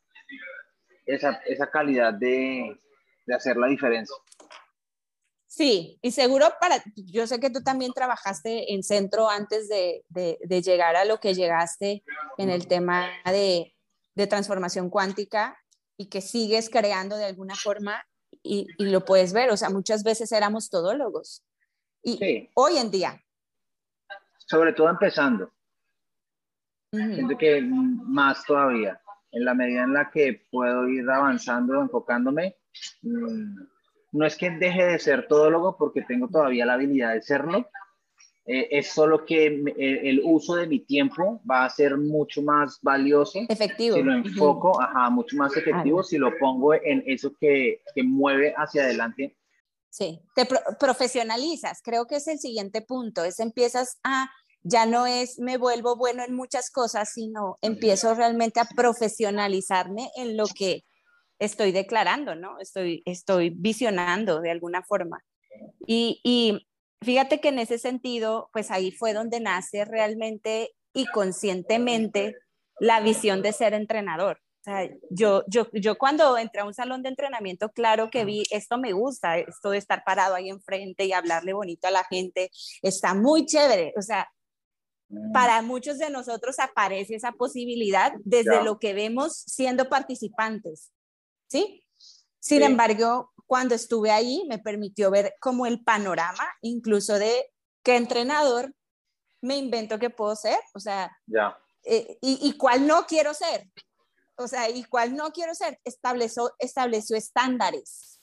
esa, 1.06 1.42
esa 1.46 1.70
calidad 1.70 2.14
de, 2.14 2.80
de 3.26 3.34
hacer 3.34 3.56
la 3.56 3.66
diferencia. 3.66 4.16
Sí, 5.46 5.98
y 6.02 6.10
seguro 6.10 6.46
para, 6.60 6.82
yo 6.96 7.28
sé 7.28 7.38
que 7.38 7.50
tú 7.50 7.62
también 7.62 7.92
trabajaste 7.92 8.74
en 8.74 8.82
centro 8.82 9.30
antes 9.30 9.68
de, 9.68 10.04
de, 10.08 10.38
de 10.42 10.62
llegar 10.62 10.96
a 10.96 11.04
lo 11.04 11.20
que 11.20 11.34
llegaste 11.34 12.02
en 12.38 12.50
el 12.50 12.66
tema 12.66 13.08
de, 13.24 13.72
de 14.16 14.26
transformación 14.26 14.90
cuántica 14.90 15.56
y 15.96 16.06
que 16.06 16.20
sigues 16.20 16.70
creando 16.70 17.16
de 17.16 17.26
alguna 17.26 17.54
forma 17.54 18.04
y, 18.42 18.66
y, 18.78 18.86
lo 18.86 19.04
puedes 19.04 19.32
ver. 19.32 19.50
O 19.50 19.56
sea, 19.56 19.70
muchas 19.70 20.02
veces 20.02 20.32
éramos 20.32 20.70
todólogos. 20.70 21.44
Y 22.02 22.50
hoy 22.54 22.76
en 22.76 22.90
día. 22.90 23.22
Sobre 24.38 24.72
todo 24.72 24.90
empezando. 24.90 25.50
Siento 26.92 27.36
que 27.36 27.62
más 27.62 28.44
todavía. 28.44 29.00
En 29.32 29.44
la 29.44 29.54
medida 29.54 29.82
en 29.82 29.94
la 29.94 30.10
que 30.10 30.46
puedo 30.50 30.88
ir 30.88 31.08
avanzando, 31.10 31.80
enfocándome, 31.80 32.56
mm, 33.02 33.56
no 34.12 34.26
es 34.26 34.36
que 34.36 34.50
deje 34.50 34.84
de 34.84 34.98
ser 35.00 35.26
todólogo 35.26 35.76
porque 35.76 36.02
tengo 36.02 36.28
todavía 36.28 36.66
la 36.66 36.74
habilidad 36.74 37.14
de 37.14 37.22
serlo, 37.22 37.68
eh, 38.46 38.68
es 38.70 38.88
solo 38.88 39.24
que 39.24 39.46
eh, 39.46 40.00
el 40.04 40.20
uso 40.22 40.56
de 40.56 40.66
mi 40.66 40.80
tiempo 40.80 41.40
va 41.50 41.64
a 41.64 41.70
ser 41.70 41.96
mucho 41.96 42.42
más 42.42 42.78
valioso. 42.82 43.40
Efectivo. 43.48 43.96
Si 43.96 44.02
lo 44.02 44.12
enfoco, 44.12 44.80
ajá, 44.80 45.08
mucho 45.08 45.36
más 45.36 45.56
efectivo 45.56 46.02
si 46.02 46.18
lo 46.18 46.36
pongo 46.38 46.74
en 46.74 47.02
eso 47.06 47.32
que, 47.40 47.80
que 47.94 48.02
mueve 48.02 48.52
hacia 48.56 48.82
adelante. 48.82 49.34
Sí, 49.88 50.20
te 50.34 50.46
profesionalizas, 50.78 51.80
creo 51.82 52.06
que 52.06 52.16
es 52.16 52.26
el 52.26 52.38
siguiente 52.38 52.82
punto, 52.82 53.24
es 53.24 53.38
empiezas 53.38 54.00
a, 54.02 54.28
ya 54.62 54.86
no 54.86 55.06
es 55.06 55.38
me 55.38 55.56
vuelvo 55.56 55.96
bueno 55.96 56.24
en 56.24 56.34
muchas 56.34 56.70
cosas, 56.70 57.12
sino 57.12 57.58
empiezo 57.62 58.12
realmente 58.14 58.60
a 58.60 58.68
profesionalizarme 58.76 60.10
en 60.16 60.36
lo 60.36 60.46
que 60.46 60.84
estoy 61.38 61.72
declarando, 61.72 62.34
¿no? 62.34 62.58
Estoy, 62.58 63.02
estoy 63.06 63.50
visionando 63.50 64.40
de 64.40 64.50
alguna 64.50 64.82
forma. 64.82 65.24
Y, 65.86 66.20
y 66.24 66.66
Fíjate 67.04 67.40
que 67.40 67.48
en 67.48 67.58
ese 67.58 67.78
sentido, 67.78 68.50
pues 68.52 68.70
ahí 68.70 68.90
fue 68.90 69.12
donde 69.12 69.40
nace 69.40 69.84
realmente 69.84 70.74
y 70.92 71.06
conscientemente 71.06 72.34
la 72.80 73.00
visión 73.00 73.42
de 73.42 73.52
ser 73.52 73.74
entrenador. 73.74 74.40
O 74.60 74.64
sea, 74.64 74.88
yo, 75.10 75.44
yo, 75.46 75.68
yo 75.74 75.98
cuando 75.98 76.38
entré 76.38 76.62
a 76.62 76.64
un 76.64 76.72
salón 76.72 77.02
de 77.02 77.10
entrenamiento, 77.10 77.68
claro 77.70 78.08
que 78.10 78.24
vi, 78.24 78.44
esto 78.50 78.78
me 78.78 78.92
gusta, 78.92 79.38
esto 79.38 79.70
de 79.70 79.78
estar 79.78 80.02
parado 80.04 80.34
ahí 80.34 80.48
enfrente 80.48 81.04
y 81.04 81.12
hablarle 81.12 81.52
bonito 81.52 81.86
a 81.86 81.90
la 81.90 82.04
gente, 82.04 82.50
está 82.80 83.12
muy 83.12 83.44
chévere. 83.44 83.92
O 83.98 84.00
sea, 84.00 84.26
mm. 85.10 85.32
para 85.32 85.60
muchos 85.60 85.98
de 85.98 86.08
nosotros 86.08 86.58
aparece 86.58 87.16
esa 87.16 87.32
posibilidad 87.32 88.12
desde 88.24 88.64
lo 88.64 88.78
que 88.78 88.94
vemos 88.94 89.36
siendo 89.46 89.90
participantes, 89.90 90.92
¿sí? 91.46 91.84
Sin 92.40 92.62
embargo, 92.62 93.33
cuando 93.46 93.74
estuve 93.74 94.10
ahí, 94.10 94.44
me 94.48 94.58
permitió 94.58 95.10
ver 95.10 95.34
como 95.40 95.66
el 95.66 95.82
panorama, 95.82 96.48
incluso 96.62 97.18
de 97.18 97.50
qué 97.82 97.96
entrenador 97.96 98.74
me 99.40 99.56
invento 99.56 99.98
que 99.98 100.10
puedo 100.10 100.34
ser, 100.36 100.58
o 100.74 100.80
sea, 100.80 101.14
ya. 101.26 101.58
Eh, 101.84 102.18
y, 102.22 102.38
y, 102.48 102.56
cuál 102.56 102.86
no 102.86 103.04
quiero 103.06 103.34
ser. 103.34 103.68
O 104.36 104.48
sea, 104.48 104.70
y 104.70 104.84
cuál 104.84 105.14
no 105.14 105.30
quiero 105.30 105.54
ser, 105.54 105.78
estableció, 105.84 106.50
estableció 106.58 107.16
estándares. 107.16 108.20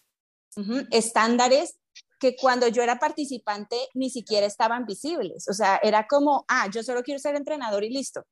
Estándares 0.89 1.79
que 2.19 2.35
cuando 2.35 2.67
yo 2.67 2.83
era 2.83 2.99
participante 2.99 3.77
ni 3.93 4.09
siquiera 4.09 4.45
estaban 4.45 4.85
visibles. 4.85 5.47
O 5.47 5.53
sea, 5.53 5.79
era 5.81 6.07
como, 6.07 6.43
ah, 6.49 6.67
yo 6.69 6.83
solo 6.83 7.03
quiero 7.03 7.19
ser 7.19 7.35
entrenador 7.35 7.83
y 7.83 7.89
listo. 7.89 8.25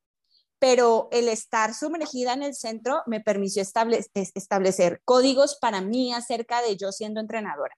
Pero 0.59 1.07
el 1.11 1.29
estar 1.29 1.73
sumergida 1.73 2.33
en 2.33 2.43
el 2.43 2.53
centro 2.53 3.01
me 3.05 3.21
permitió 3.21 3.63
establecer 3.63 5.01
códigos 5.05 5.57
para 5.59 5.81
mí 5.81 6.13
acerca 6.13 6.61
de 6.61 6.75
yo 6.75 6.91
siendo 6.91 7.21
entrenadora. 7.21 7.75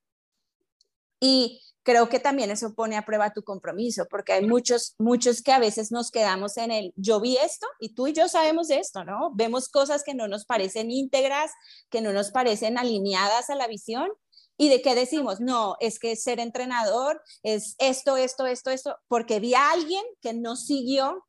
Y 1.20 1.62
creo 1.84 2.10
que 2.10 2.20
también 2.20 2.52
eso 2.52 2.74
pone 2.74 2.98
a 2.98 3.06
prueba 3.06 3.32
tu 3.32 3.44
compromiso, 3.44 4.08
porque 4.10 4.34
hay 4.34 4.46
muchos, 4.46 4.96
muchos 4.98 5.42
que 5.42 5.52
a 5.52 5.60
veces 5.60 5.92
nos 5.92 6.12
quedamos 6.12 6.58
en 6.58 6.72
el, 6.72 6.94
yo 6.96 7.20
vi 7.20 7.38
esto 7.38 7.68
y 7.80 7.94
tú 7.94 8.08
y 8.08 8.14
yo 8.14 8.28
sabemos 8.28 8.70
esto, 8.70 9.04
¿no? 9.04 9.32
Vemos 9.34 9.70
cosas 9.70 10.04
que 10.04 10.14
no 10.14 10.28
nos 10.28 10.46
parecen 10.46 10.92
íntegras, 10.92 11.52
que 11.90 12.02
no 12.02 12.14
nos 12.14 12.32
parecen 12.32 12.78
alineadas 12.78 13.50
a 13.50 13.56
la 13.56 13.68
visión. 13.68 14.10
¿Y 14.58 14.70
de 14.70 14.82
qué 14.82 14.94
decimos? 14.94 15.40
No, 15.40 15.76
es 15.80 15.98
que 15.98 16.16
ser 16.16 16.40
entrenador 16.40 17.22
es 17.42 17.76
esto, 17.80 18.18
esto, 18.18 18.46
esto, 18.46 18.70
esto, 18.70 18.98
porque 19.08 19.40
vi 19.40 19.56
a 19.56 19.72
alguien 19.72 20.04
que 20.22 20.34
no 20.34 20.56
siguió 20.56 21.24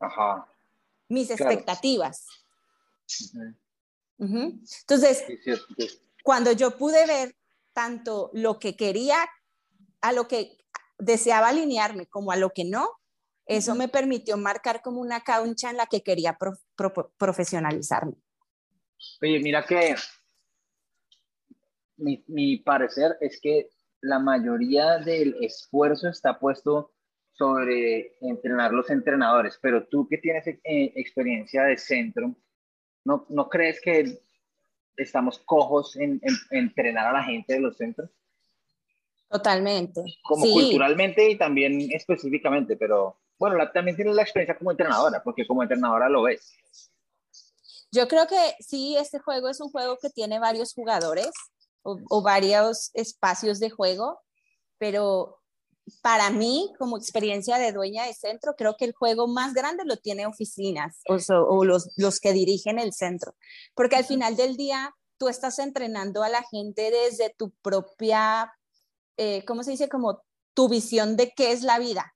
mis 1.12 1.30
expectativas. 1.30 2.26
Entonces, 4.18 5.24
cuando 6.22 6.52
yo 6.52 6.76
pude 6.76 7.06
ver 7.06 7.36
tanto 7.72 8.30
lo 8.32 8.58
que 8.58 8.76
quería 8.76 9.18
a 10.00 10.12
lo 10.12 10.26
que 10.26 10.56
deseaba 10.98 11.48
alinearme 11.48 12.06
como 12.06 12.32
a 12.32 12.36
lo 12.36 12.50
que 12.50 12.64
no, 12.64 12.88
eso 13.44 13.74
me 13.74 13.88
permitió 13.88 14.36
marcar 14.36 14.82
como 14.82 15.00
una 15.00 15.20
cancha 15.22 15.70
en 15.70 15.76
la 15.76 15.86
que 15.86 16.02
quería 16.02 16.38
profesionalizarme. 17.18 18.14
Oye, 19.20 19.40
mira 19.40 19.64
que 19.66 19.96
mi, 21.96 22.24
mi, 22.28 22.58
parecer 22.58 23.16
es 23.20 23.40
que 23.40 23.68
la 24.00 24.18
mayoría 24.18 24.98
del 24.98 25.36
esfuerzo 25.40 26.08
está 26.08 26.38
puesto 26.38 26.91
sobre 27.32 28.16
entrenar 28.20 28.72
los 28.72 28.90
entrenadores, 28.90 29.58
pero 29.60 29.86
tú 29.86 30.06
que 30.08 30.18
tienes 30.18 30.46
eh, 30.46 30.58
experiencia 30.96 31.64
de 31.64 31.76
centro, 31.76 32.34
¿no, 33.04 33.26
¿no 33.28 33.48
crees 33.48 33.80
que 33.80 34.20
estamos 34.96 35.38
cojos 35.40 35.96
en, 35.96 36.20
en 36.22 36.34
entrenar 36.50 37.08
a 37.08 37.12
la 37.12 37.24
gente 37.24 37.54
de 37.54 37.60
los 37.60 37.76
centros? 37.76 38.10
Totalmente. 39.28 40.02
Como 40.22 40.44
culturalmente 40.44 41.30
y 41.30 41.38
también 41.38 41.88
específicamente, 41.90 42.76
pero 42.76 43.16
bueno, 43.38 43.56
también 43.72 43.96
tienes 43.96 44.14
la 44.14 44.22
experiencia 44.22 44.58
como 44.58 44.70
entrenadora, 44.70 45.22
porque 45.22 45.46
como 45.46 45.62
entrenadora 45.62 46.08
lo 46.08 46.22
ves. 46.22 46.52
Yo 47.90 48.08
creo 48.08 48.26
que 48.26 48.54
sí, 48.60 48.96
este 48.96 49.18
juego 49.18 49.48
es 49.48 49.60
un 49.60 49.70
juego 49.70 49.98
que 50.00 50.10
tiene 50.10 50.38
varios 50.38 50.74
jugadores 50.74 51.30
o, 51.82 52.22
varios 52.22 52.90
espacios 52.94 53.58
de 53.58 53.70
juego, 53.70 54.20
pero 54.78 55.41
para 56.00 56.30
mí, 56.30 56.72
como 56.78 56.96
experiencia 56.96 57.58
de 57.58 57.72
dueña 57.72 58.06
de 58.06 58.14
centro, 58.14 58.54
creo 58.56 58.76
que 58.78 58.84
el 58.84 58.94
juego 58.94 59.26
más 59.26 59.52
grande 59.52 59.84
lo 59.84 59.96
tiene 59.96 60.26
oficinas 60.26 61.00
o, 61.08 61.16
o 61.34 61.64
los, 61.64 61.90
los 61.96 62.20
que 62.20 62.32
dirigen 62.32 62.78
el 62.78 62.92
centro, 62.92 63.34
porque 63.74 63.96
al 63.96 64.04
final 64.04 64.36
del 64.36 64.56
día 64.56 64.94
tú 65.18 65.28
estás 65.28 65.58
entrenando 65.58 66.22
a 66.22 66.28
la 66.28 66.42
gente 66.50 66.90
desde 66.90 67.34
tu 67.36 67.50
propia 67.62 68.52
eh, 69.16 69.44
¿cómo 69.44 69.62
se 69.62 69.72
dice? 69.72 69.88
Como 69.88 70.22
tu 70.54 70.68
visión 70.68 71.16
de 71.16 71.32
qué 71.34 71.52
es 71.52 71.62
la 71.62 71.78
vida. 71.78 72.14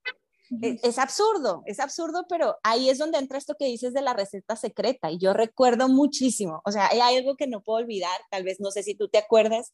E, 0.63 0.79
es, 0.83 0.99
absurdo, 0.99 1.63
es 1.67 1.81
absurdo, 1.81 2.27
pero 2.29 2.57
ahí 2.63 2.89
es 2.89 2.99
donde 2.99 3.19
entra 3.19 3.39
esto 3.39 3.57
que 3.59 3.67
dices 3.67 3.93
de 3.93 4.03
la 4.03 4.15
receta 4.15 4.57
secreta. 4.57 5.11
Y 5.11 5.19
yo 5.19 5.33
recuerdo 5.33 5.89
muchísimo, 5.89 6.63
o 6.65 6.73
sea, 6.73 6.89
hay 6.89 7.17
algo 7.17 7.37
que 7.37 7.47
no 7.47 7.63
puedo 7.63 7.79
olvidar, 7.79 8.19
tal 8.31 8.45
vez 8.45 8.61
no 8.61 8.71
sé 8.71 8.83
si 8.83 8.95
tú 8.95 9.09
te 9.09 9.19
acuerdas, 9.19 9.73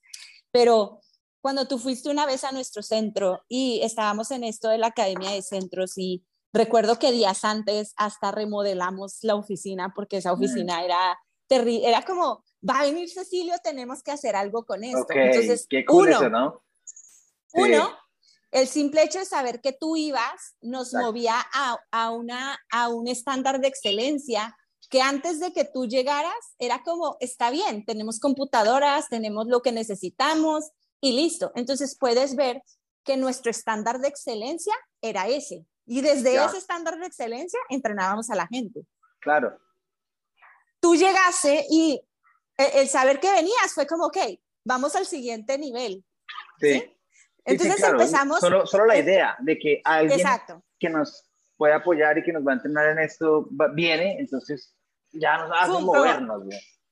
pero 0.51 1.01
cuando 1.43 1.67
tú 1.67 1.79
fuiste 1.79 2.09
una 2.09 2.25
vez 2.25 2.45
a 2.45 2.53
nuestro 2.53 2.83
centro 2.83 3.45
y 3.49 3.81
estábamos 3.83 4.31
en 4.31 4.45
esto 4.45 4.69
de 4.69 4.79
la 4.79 4.87
Academia 4.87 5.33
de 5.33 5.43
Centros 5.43 5.99
y 5.99 6.25
recuerdo 6.53 6.99
que 6.99 7.11
días 7.11 7.45
antes 7.45 7.93
hasta 7.97 8.31
remodelamos 8.31 9.19
la 9.23 9.35
oficina 9.35 9.93
porque 9.95 10.19
esa 10.19 10.31
mm. 10.31 10.35
oficina 10.35 10.85
era 10.85 11.19
terrible, 11.49 11.89
era 11.89 12.03
como, 12.03 12.45
va 12.67 12.81
a 12.81 12.85
venir 12.85 13.11
Cecilio, 13.11 13.55
tenemos 13.63 14.03
que 14.05 14.13
hacer 14.13 14.37
algo 14.37 14.65
con 14.65 14.85
esto. 14.85 15.05
Entonces, 15.11 15.67
Qué 15.69 15.85
cool 15.85 16.09
uno, 16.09 16.17
eso, 16.17 16.31
¿no? 16.31 16.63
Uno, 17.55 17.91
el 18.53 18.69
simple 18.69 19.03
hecho 19.03 19.19
de 19.19 19.25
saber 19.25 19.61
que 19.61 19.73
tú 19.73 19.97
ibas 19.97 20.57
nos 20.61 20.95
movía 20.95 21.35
a, 21.53 21.77
a, 21.91 22.11
una, 22.11 22.57
a 22.71 22.89
un 22.89 23.09
estándar 23.09 23.61
de 23.61 23.67
excelencia 23.67 24.57
que 24.91 25.03
antes 25.03 25.41
de 25.41 25.53
que 25.53 25.65
tú 25.65 25.87
llegaras 25.87 26.55
era 26.59 26.83
como, 26.85 27.17
está 27.19 27.51
bien, 27.51 27.85
tenemos 27.85 28.21
computadoras, 28.21 29.09
tenemos 29.09 29.47
lo 29.49 29.61
que 29.61 29.73
necesitamos 29.73 30.71
y 31.03 31.13
listo. 31.13 31.53
Entonces 31.55 31.97
puedes 31.99 32.35
ver 32.35 32.63
que 33.05 33.19
nuestro 33.19 33.51
estándar 33.51 33.99
de 33.99 34.09
excelencia 34.09 34.75
era 35.03 35.29
ese. 35.29 35.67
Y 35.85 36.01
desde 36.01 36.43
ese 36.43 36.57
estándar 36.57 36.99
de 36.99 37.07
excelencia 37.07 37.59
entrenábamos 37.69 38.31
a 38.31 38.37
la 38.37 38.47
gente. 38.47 38.87
Claro. 39.21 39.59
Tú 40.81 40.95
llegaste 40.95 41.67
y 41.69 42.01
el, 42.57 42.67
el 42.75 42.89
saber 42.89 43.21
que 43.21 43.31
venías 43.31 43.75
fue 43.75 43.87
como, 43.87 44.07
ok, 44.07 44.19
vamos 44.65 44.97
al 44.97 45.05
siguiente 45.05 45.59
nivel. 45.59 46.05
¿sí? 46.59 46.97
Entonces 47.45 47.83
empezamos... 47.83 48.41
Solo, 48.41 48.67
solo, 48.67 48.87
la 48.87 48.97
idea 48.97 49.37
de 49.41 49.59
que 49.59 49.81
alguien 49.85 50.21
que 50.79 50.89
nos 50.89 51.25
puede 51.57 51.75
apoyar 51.75 52.19
y 52.19 52.23
que 52.23 52.33
nos 52.33 52.47
va 52.47 52.53
a 52.53 52.55
entrenar 52.55 52.91
en 52.91 53.01
esto 53.01 53.49
viene, 53.75 54.19
entonces 54.19 54.75
ya 55.13 55.39
nos 55.39 55.51
hace 55.53 55.83
movernos. 55.83 56.43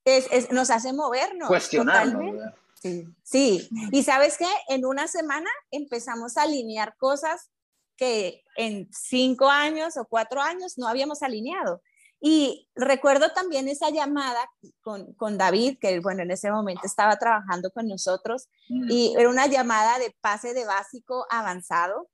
Es, 0.05 0.51
nos 0.51 0.71
hace 0.71 0.93
movernos. 0.93 1.49
Cuestionarnos. 1.49 2.53
Sí, 2.81 3.05
sí. 3.23 3.69
Y 3.93 4.03
sabes 4.03 4.39
qué, 4.39 4.49
en 4.69 4.87
una 4.87 5.07
semana 5.07 5.51
empezamos 5.71 6.37
a 6.37 6.43
alinear 6.43 6.97
cosas 6.97 7.51
que 7.97 8.43
en 8.57 8.89
cinco 8.91 9.51
años 9.51 9.99
o 9.99 10.07
cuatro 10.07 10.41
años 10.41 10.79
no 10.79 10.89
habíamos 10.89 11.23
alineado. 11.23 11.83
Y 12.23 12.69
recuerdo 12.75 13.33
también 13.33 13.69
esa 13.69 13.91
llamada 13.91 14.51
con, 14.83 15.13
con, 15.15 15.37
David, 15.37 15.79
que 15.81 16.01
bueno, 16.01 16.23
en 16.23 16.31
ese 16.31 16.51
momento 16.51 16.83
estaba 16.85 17.19
trabajando 17.19 17.71
con 17.71 17.87
nosotros, 17.87 18.49
mm. 18.69 18.91
y 18.91 19.15
era 19.17 19.29
una 19.29 19.47
llamada 19.47 19.99
de 19.99 20.15
pase 20.21 20.55
de 20.55 20.65
básico 20.65 21.27
avanzado. 21.31 22.09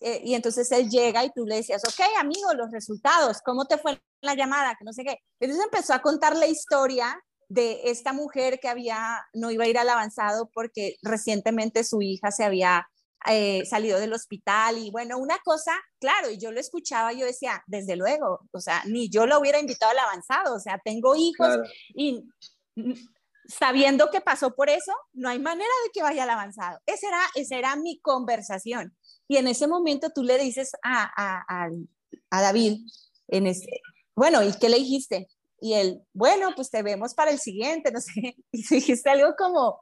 Eh, 0.00 0.22
y 0.24 0.34
entonces 0.34 0.70
él 0.70 0.88
llega 0.88 1.24
y 1.24 1.32
tú 1.32 1.44
le 1.44 1.56
decías, 1.56 1.82
ok, 1.84 2.06
amigo, 2.20 2.54
los 2.54 2.70
resultados, 2.70 3.40
¿cómo 3.44 3.66
te 3.66 3.78
fue 3.78 4.00
la 4.20 4.34
llamada? 4.34 4.76
Que 4.76 4.84
no 4.84 4.92
sé 4.92 5.04
qué. 5.04 5.18
Entonces 5.40 5.64
empezó 5.64 5.92
a 5.92 6.02
contar 6.02 6.36
la 6.36 6.46
historia 6.46 7.20
de 7.48 7.82
esta 7.84 8.12
mujer 8.12 8.60
que 8.60 8.68
había, 8.68 9.24
no 9.32 9.50
iba 9.50 9.64
a 9.64 9.68
ir 9.68 9.78
al 9.78 9.88
avanzado 9.88 10.50
porque 10.52 10.96
recientemente 11.02 11.84
su 11.84 12.02
hija 12.02 12.30
se 12.30 12.44
había 12.44 12.88
eh, 13.26 13.64
salido 13.66 13.98
del 13.98 14.12
hospital 14.12 14.78
y 14.78 14.90
bueno, 14.90 15.18
una 15.18 15.38
cosa, 15.44 15.72
claro, 15.98 16.30
y 16.30 16.38
yo 16.38 16.52
lo 16.52 16.60
escuchaba, 16.60 17.12
yo 17.12 17.26
decía, 17.26 17.62
desde 17.66 17.96
luego, 17.96 18.40
o 18.52 18.60
sea, 18.60 18.82
ni 18.86 19.08
yo 19.10 19.26
lo 19.26 19.40
hubiera 19.40 19.58
invitado 19.58 19.92
al 19.92 19.98
avanzado, 19.98 20.54
o 20.54 20.60
sea, 20.60 20.80
tengo 20.84 21.16
hijos 21.16 21.58
y 21.94 22.22
sabiendo 23.48 24.10
que 24.10 24.20
pasó 24.20 24.54
por 24.54 24.68
eso, 24.68 24.92
no 25.14 25.30
hay 25.30 25.38
manera 25.38 25.70
de 25.84 25.90
que 25.92 26.02
vaya 26.02 26.24
al 26.24 26.30
avanzado. 26.30 26.78
Esa 26.86 27.08
era, 27.08 27.20
esa 27.34 27.56
era 27.56 27.76
mi 27.76 27.98
conversación. 28.00 28.96
Y 29.26 29.38
en 29.38 29.48
ese 29.48 29.66
momento 29.66 30.10
tú 30.10 30.22
le 30.22 30.38
dices 30.38 30.72
a, 30.82 31.10
a, 31.16 31.68
a, 32.30 32.42
David, 32.42 32.80
en 33.28 33.46
ese, 33.46 33.66
bueno, 34.14 34.42
¿y 34.42 34.52
qué 34.58 34.68
le 34.68 34.76
dijiste? 34.76 35.28
Y 35.60 35.74
él, 35.74 36.02
bueno, 36.12 36.50
pues 36.54 36.70
te 36.70 36.82
vemos 36.82 37.14
para 37.14 37.30
el 37.30 37.38
siguiente, 37.38 37.90
no 37.90 38.00
sé, 38.00 38.36
y 38.52 38.68
dijiste 38.68 39.10
algo 39.10 39.34
como, 39.36 39.80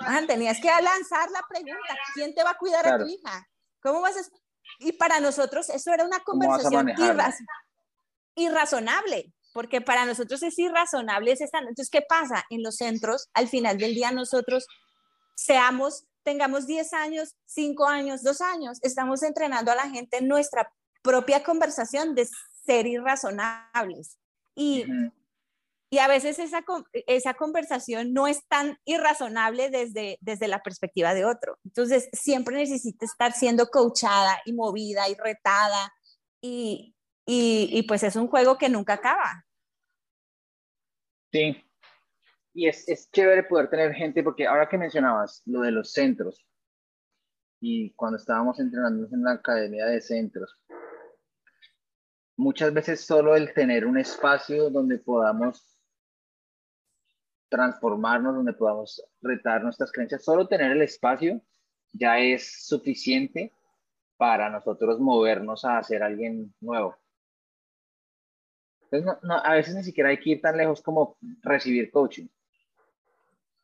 Ah, 0.00 0.22
tenías 0.26 0.60
que 0.60 0.68
lanzar 0.68 1.30
la 1.30 1.42
pregunta, 1.48 1.96
¿quién 2.14 2.34
te 2.34 2.42
va 2.42 2.50
a 2.50 2.58
cuidar 2.58 2.86
a 2.86 2.98
tu 2.98 3.06
hija? 3.06 3.46
¿Cómo 3.82 4.00
vas 4.00 4.16
a... 4.16 4.20
Y 4.78 4.92
para 4.92 5.20
nosotros 5.20 5.68
eso 5.68 5.92
era 5.92 6.04
una 6.04 6.20
conversación 6.20 6.88
irrazonable, 8.34 9.32
porque 9.52 9.80
para 9.80 10.04
nosotros 10.04 10.42
es 10.42 10.58
irrazonable. 10.58 11.32
Es 11.32 11.40
esta... 11.40 11.58
Entonces, 11.58 11.90
¿qué 11.90 12.02
pasa? 12.02 12.44
En 12.50 12.62
los 12.62 12.76
centros, 12.76 13.28
al 13.34 13.48
final 13.48 13.78
del 13.78 13.94
día 13.94 14.10
nosotros 14.10 14.66
seamos, 15.36 16.06
tengamos 16.22 16.66
10 16.66 16.92
años, 16.92 17.36
5 17.46 17.86
años, 17.86 18.22
2 18.22 18.40
años, 18.40 18.78
estamos 18.82 19.22
entrenando 19.22 19.72
a 19.72 19.76
la 19.76 19.88
gente 19.90 20.18
en 20.18 20.28
nuestra 20.28 20.70
propia 21.02 21.42
conversación 21.42 22.14
de 22.14 22.28
ser 22.64 22.86
irrazonables. 22.86 24.18
Y, 24.56 24.84
y 25.90 25.98
a 25.98 26.08
veces 26.08 26.38
esa, 26.38 26.64
esa 27.06 27.34
conversación 27.34 28.12
no 28.12 28.26
es 28.26 28.46
tan 28.48 28.78
irrazonable 28.84 29.70
desde, 29.70 30.18
desde 30.20 30.48
la 30.48 30.62
perspectiva 30.62 31.14
de 31.14 31.24
otro. 31.24 31.58
Entonces, 31.64 32.08
siempre 32.12 32.56
necesita 32.56 33.04
estar 33.04 33.32
siendo 33.32 33.66
coachada 33.66 34.40
y 34.44 34.52
movida 34.52 35.08
y 35.08 35.14
retada. 35.14 35.92
Y, 36.40 36.94
y, 37.26 37.68
y 37.72 37.82
pues 37.84 38.02
es 38.02 38.16
un 38.16 38.28
juego 38.28 38.58
que 38.58 38.68
nunca 38.68 38.94
acaba. 38.94 39.44
Sí. 41.32 41.64
Y 42.52 42.68
es, 42.68 42.88
es 42.88 43.10
chévere 43.10 43.42
poder 43.42 43.68
tener 43.68 43.92
gente, 43.92 44.22
porque 44.22 44.46
ahora 44.46 44.68
que 44.68 44.78
mencionabas 44.78 45.42
lo 45.46 45.62
de 45.62 45.72
los 45.72 45.92
centros, 45.92 46.46
y 47.60 47.92
cuando 47.94 48.18
estábamos 48.18 48.60
entrenando 48.60 49.08
en 49.10 49.24
la 49.24 49.32
academia 49.32 49.86
de 49.86 50.00
centros, 50.00 50.54
muchas 52.36 52.72
veces 52.72 53.00
solo 53.04 53.36
el 53.36 53.52
tener 53.54 53.86
un 53.86 53.98
espacio 53.98 54.70
donde 54.70 54.98
podamos 54.98 55.78
transformarnos, 57.48 58.34
donde 58.34 58.52
podamos 58.52 59.02
retar 59.20 59.62
nuestras 59.62 59.92
creencias. 59.92 60.24
Solo 60.24 60.48
tener 60.48 60.72
el 60.72 60.82
espacio 60.82 61.40
ya 61.92 62.18
es 62.18 62.66
suficiente 62.66 63.52
para 64.16 64.50
nosotros 64.50 64.98
movernos 65.00 65.64
a 65.64 65.82
ser 65.82 66.02
alguien 66.02 66.52
nuevo. 66.60 66.96
Entonces, 68.90 69.18
a 69.44 69.54
veces 69.54 69.74
ni 69.74 69.82
siquiera 69.82 70.10
hay 70.10 70.18
que 70.18 70.30
ir 70.30 70.40
tan 70.40 70.56
lejos 70.56 70.82
como 70.82 71.16
recibir 71.42 71.90
coaching. 71.90 72.26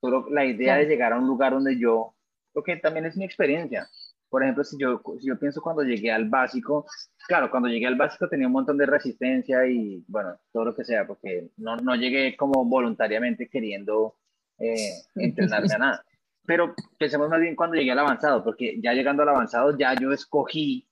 Solo 0.01 0.29
la 0.31 0.45
idea 0.45 0.77
de 0.77 0.87
llegar 0.87 1.13
a 1.13 1.19
un 1.19 1.27
lugar 1.27 1.53
donde 1.53 1.79
yo, 1.79 2.15
porque 2.53 2.77
también 2.77 3.07
es 3.07 3.17
mi 3.17 3.25
experiencia. 3.25 3.89
Por 4.31 4.45
ejemplo, 4.45 4.63
si 4.63 4.79
yo, 4.79 5.03
si 5.19 5.27
yo 5.27 5.39
pienso 5.39 5.61
cuando 5.61 5.83
llegué 5.83 6.13
al 6.13 6.29
básico, 6.29 6.87
claro, 7.27 7.51
cuando 7.51 7.69
llegué 7.69 7.89
al 7.89 7.97
básico 7.97 8.29
tenía 8.29 8.47
un 8.47 8.53
montón 8.53 8.79
de 8.79 8.87
resistencia 8.87 9.67
y, 9.67 10.05
bueno, 10.07 10.39
todo 10.53 10.67
lo 10.67 10.75
que 10.75 10.85
sea, 10.85 11.05
porque 11.05 11.51
no, 11.57 11.77
no 11.77 11.97
llegué 11.97 12.37
como 12.37 12.65
voluntariamente 12.65 13.49
queriendo 13.49 14.17
eh, 14.59 15.03
entrenarme 15.17 15.75
a 15.75 15.79
nada. 15.79 16.05
Pero 16.47 16.75
pensemos 16.97 17.29
más 17.29 17.41
bien 17.41 17.57
cuando 17.57 17.77
llegué 17.77 17.91
al 17.91 17.99
avanzado, 17.99 18.45
porque 18.45 18.81
ya 18.81 18.93
llegando 18.93 19.25
al 19.25 19.31
avanzado 19.31 19.77
ya 19.77 19.95
yo 19.95 20.13
escogí, 20.13 20.89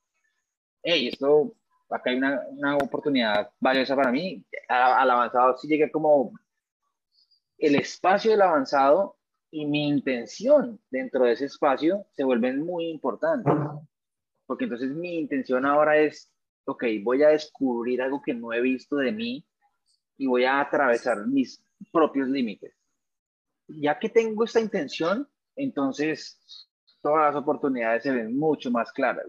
hey, 0.83 1.07
esto, 1.07 1.55
acá 1.89 2.09
hay 2.09 2.17
una, 2.17 2.41
una 2.49 2.75
oportunidad 2.75 3.49
valiosa 3.59 3.95
para 3.95 4.11
mí. 4.11 4.43
al 4.67 5.09
avanzado 5.09 5.57
sí 5.57 5.67
llegué 5.67 5.89
como 5.89 6.33
el 7.57 7.75
espacio 7.75 8.31
del 8.31 8.41
avanzado 8.41 9.18
y 9.51 9.65
mi 9.65 9.87
intención 9.87 10.79
dentro 10.89 11.25
de 11.25 11.33
ese 11.33 11.45
espacio 11.45 12.05
se 12.15 12.23
vuelven 12.23 12.63
muy 12.63 12.87
importantes. 12.87 13.53
Porque 14.45 14.65
entonces 14.65 14.89
mi 14.91 15.17
intención 15.19 15.65
ahora 15.65 15.97
es, 15.97 16.31
ok, 16.65 16.83
voy 17.03 17.23
a 17.23 17.29
descubrir 17.29 18.01
algo 18.01 18.21
que 18.21 18.33
no 18.33 18.53
he 18.53 18.61
visto 18.61 18.97
de 18.97 19.11
mí 19.11 19.45
y 20.17 20.27
voy 20.27 20.45
a 20.45 20.59
atravesar 20.59 21.25
mis 21.27 21.63
propios 21.91 22.27
límites. 22.27 22.75
Ya 23.67 23.97
que 23.97 24.09
tengo 24.09 24.43
esta 24.43 24.59
intención, 24.59 25.27
entonces 25.55 26.67
todas 27.01 27.33
las 27.33 27.41
oportunidades 27.41 28.03
se 28.03 28.11
ven 28.11 28.37
mucho 28.37 28.71
más 28.71 28.91
claras. 28.91 29.27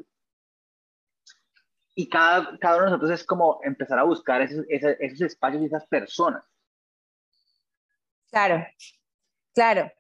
Y 1.95 2.09
cada, 2.09 2.59
cada 2.59 2.77
uno 2.77 2.85
de 2.87 2.91
nosotros 2.93 3.21
es 3.21 3.27
como 3.27 3.61
empezar 3.62 3.99
a 3.99 4.05
buscar 4.05 4.41
esos, 4.43 4.65
esos 4.69 5.21
espacios 5.21 5.62
y 5.62 5.67
esas 5.67 5.87
personas. 5.87 6.45
Claro, 8.31 8.65
claro. 9.53 9.91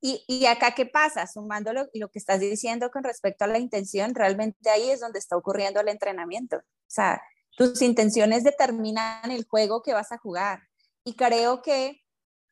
Y, 0.00 0.46
acá, 0.46 0.74
¿qué 0.76 0.86
pasa? 0.86 1.26
Sumando 1.26 1.72
lo, 1.72 1.88
que 1.90 2.18
estás 2.18 2.38
diciendo 2.38 2.90
con 2.90 3.02
respecto 3.02 3.44
a 3.44 3.48
la 3.48 3.58
intención, 3.58 4.14
realmente 4.14 4.70
ahí 4.70 4.90
es 4.90 5.00
donde 5.00 5.18
está 5.18 5.36
ocurriendo 5.36 5.80
el 5.80 5.88
entrenamiento. 5.88 6.56
O 6.56 6.62
sea, 6.86 7.20
tus 7.56 7.82
intenciones 7.82 8.44
determinan 8.44 9.30
el 9.32 9.44
juego 9.44 9.82
que 9.82 9.94
vas 9.94 10.12
a 10.12 10.18
jugar. 10.18 10.60
Y 11.02 11.14
creo 11.14 11.62
que 11.62 12.00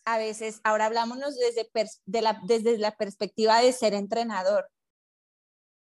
a 0.05 0.19
veces, 0.19 0.61
ahora 0.65 0.87
hablamos 0.87 1.19
desde, 1.37 1.69
la, 2.21 2.41
desde 2.45 2.79
la 2.79 2.97
perspectiva 2.97 3.61
de 3.61 3.73
ser 3.73 3.95
entrenador. 3.95 4.69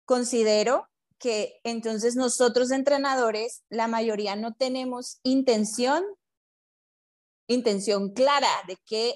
Considero 0.06 0.88
que 1.18 1.60
entonces 1.64 2.16
nosotros 2.16 2.72
entrenadores, 2.72 3.64
la 3.70 3.88
mayoría 3.88 4.38
no 4.38 4.54
tenemos 4.54 5.20
intención, 5.24 6.06
intención 7.48 8.14
clara 8.14 8.50
de 8.68 8.78
qué 8.86 9.16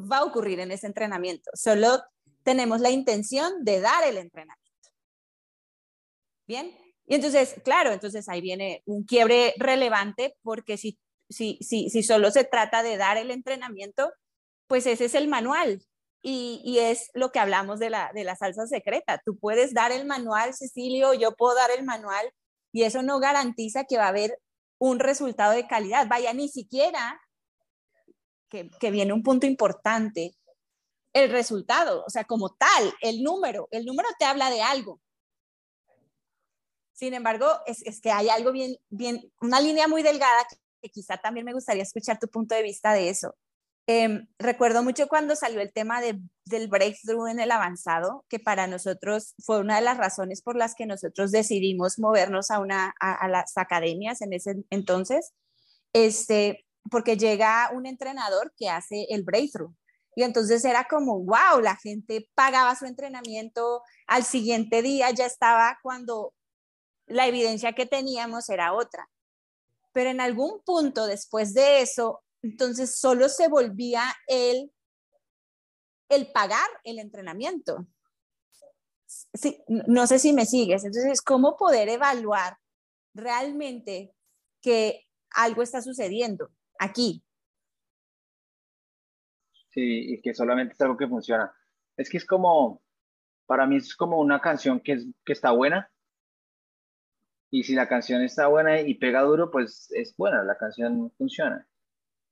va 0.00 0.18
a 0.18 0.24
ocurrir 0.24 0.60
en 0.60 0.72
ese 0.72 0.86
entrenamiento. 0.86 1.50
Solo 1.54 2.02
tenemos 2.42 2.80
la 2.80 2.90
intención 2.90 3.64
de 3.64 3.80
dar 3.80 4.04
el 4.04 4.16
entrenamiento. 4.16 4.60
Bien, 6.46 6.76
y 7.06 7.14
entonces, 7.14 7.56
claro, 7.64 7.92
entonces 7.92 8.28
ahí 8.28 8.40
viene 8.40 8.82
un 8.86 9.04
quiebre 9.04 9.54
relevante 9.58 10.36
porque 10.42 10.76
si, 10.76 10.98
si, 11.28 11.58
si, 11.60 11.90
si 11.90 12.02
solo 12.02 12.30
se 12.30 12.44
trata 12.44 12.82
de 12.82 12.96
dar 12.96 13.16
el 13.16 13.30
entrenamiento, 13.30 14.12
pues 14.66 14.86
ese 14.86 15.06
es 15.06 15.14
el 15.14 15.28
manual. 15.28 15.82
Y, 16.22 16.60
y, 16.64 16.78
es 16.78 17.10
lo 17.14 17.32
que 17.32 17.38
hablamos 17.38 17.78
de 17.78 17.90
la, 17.90 18.12
de 18.14 18.24
la 18.24 18.36
salsa 18.36 18.66
secreta. 18.66 19.22
Tú 19.24 19.38
puedes 19.38 19.72
dar 19.72 19.90
el 19.90 20.06
manual, 20.06 20.54
Cecilio, 20.54 21.14
yo 21.14 21.34
puedo 21.34 21.54
dar 21.54 21.70
el 21.70 21.84
manual, 21.84 22.30
y 22.72 22.82
eso 22.82 23.02
no 23.02 23.20
garantiza 23.20 23.84
que 23.84 23.96
va 23.96 24.04
a 24.04 24.08
haber 24.08 24.38
un 24.78 24.98
resultado 24.98 25.52
de 25.52 25.66
calidad. 25.66 26.06
Vaya, 26.08 26.32
ni 26.32 26.48
siquiera 26.48 27.20
que, 28.50 28.90
viene 28.90 29.12
un 29.12 29.22
punto 29.22 29.46
importante, 29.46 30.34
el 31.12 31.30
resultado, 31.30 32.04
o 32.06 32.10
sea, 32.10 32.24
como 32.24 32.50
tal, 32.50 32.92
el 33.00 33.22
número, 33.22 33.68
el 33.70 33.84
número 33.84 34.08
te 34.18 34.24
habla 34.24 34.50
de 34.50 34.62
algo. 34.62 35.00
Sin 36.92 37.14
embargo, 37.14 37.46
es, 37.66 37.82
es 37.86 38.00
que 38.00 38.10
hay 38.10 38.28
algo 38.28 38.52
bien, 38.52 38.76
bien, 38.90 39.32
una 39.40 39.60
línea 39.60 39.88
muy 39.88 40.02
delgada 40.02 40.46
que, 40.82 40.90
quizá 40.90 41.18
también 41.18 41.44
me 41.44 41.52
gustaría 41.52 41.82
escuchar 41.82 42.18
tu 42.18 42.28
punto 42.28 42.54
de 42.54 42.62
vista 42.62 42.92
de 42.92 43.10
eso. 43.10 43.34
Em, 43.86 44.28
recuerdo 44.38 44.82
mucho 44.82 45.08
cuando 45.08 45.34
salió 45.36 45.60
el 45.60 45.72
tema 45.72 46.00
de, 46.00 46.20
del 46.44 46.68
breakthrough 46.68 47.28
en 47.28 47.40
el 47.40 47.50
avanzado, 47.50 48.24
que 48.28 48.38
para 48.38 48.66
nosotros 48.66 49.34
fue 49.44 49.60
una 49.60 49.76
de 49.76 49.82
las 49.82 49.98
razones 49.98 50.42
por 50.42 50.56
las 50.56 50.74
que 50.74 50.86
nosotros 50.86 51.32
decidimos 51.32 51.98
movernos 51.98 52.50
a, 52.50 52.60
una, 52.60 52.94
a, 53.00 53.14
a 53.14 53.28
las 53.28 53.56
academias 53.56 54.22
en 54.22 54.32
ese 54.32 54.56
entonces. 54.70 55.32
Este, 55.92 56.64
porque 56.90 57.16
llega 57.16 57.70
un 57.72 57.86
entrenador 57.86 58.52
que 58.56 58.68
hace 58.68 59.06
el 59.10 59.22
breakthrough. 59.22 59.74
Y 60.16 60.22
entonces 60.22 60.64
era 60.64 60.86
como, 60.88 61.20
wow, 61.20 61.60
la 61.62 61.76
gente 61.76 62.28
pagaba 62.34 62.74
su 62.74 62.86
entrenamiento, 62.86 63.82
al 64.06 64.24
siguiente 64.24 64.82
día 64.82 65.10
ya 65.10 65.26
estaba 65.26 65.78
cuando 65.82 66.34
la 67.06 67.26
evidencia 67.26 67.72
que 67.72 67.86
teníamos 67.86 68.48
era 68.48 68.72
otra. 68.72 69.08
Pero 69.92 70.10
en 70.10 70.20
algún 70.20 70.62
punto 70.64 71.06
después 71.06 71.54
de 71.54 71.80
eso, 71.80 72.22
entonces 72.42 72.98
solo 72.98 73.28
se 73.28 73.48
volvía 73.48 74.02
el, 74.26 74.72
el 76.08 76.30
pagar 76.32 76.68
el 76.84 76.98
entrenamiento. 76.98 77.86
Sí, 79.06 79.62
no 79.68 80.06
sé 80.06 80.18
si 80.18 80.32
me 80.32 80.46
sigues. 80.46 80.84
Entonces, 80.84 81.20
¿cómo 81.20 81.56
poder 81.56 81.88
evaluar 81.88 82.56
realmente 83.14 84.12
que 84.60 85.06
algo 85.30 85.62
está 85.62 85.82
sucediendo? 85.82 86.50
Aquí. 86.80 87.22
Sí, 89.70 90.14
y 90.14 90.20
que 90.20 90.34
solamente 90.34 90.74
es 90.74 90.80
algo 90.80 90.96
que 90.96 91.06
funciona. 91.06 91.52
Es 91.96 92.10
que 92.10 92.16
es 92.16 92.26
como, 92.26 92.82
para 93.46 93.66
mí 93.66 93.76
es 93.76 93.94
como 93.94 94.18
una 94.18 94.40
canción 94.40 94.80
que, 94.80 94.92
es, 94.92 95.06
que 95.24 95.32
está 95.32 95.52
buena. 95.52 95.88
Y 97.52 97.64
si 97.64 97.74
la 97.74 97.88
canción 97.88 98.22
está 98.22 98.48
buena 98.48 98.80
y 98.80 98.94
pega 98.94 99.22
duro, 99.22 99.50
pues 99.50 99.90
es 99.92 100.14
buena, 100.16 100.42
la 100.42 100.56
canción 100.56 101.12
funciona. 101.16 101.66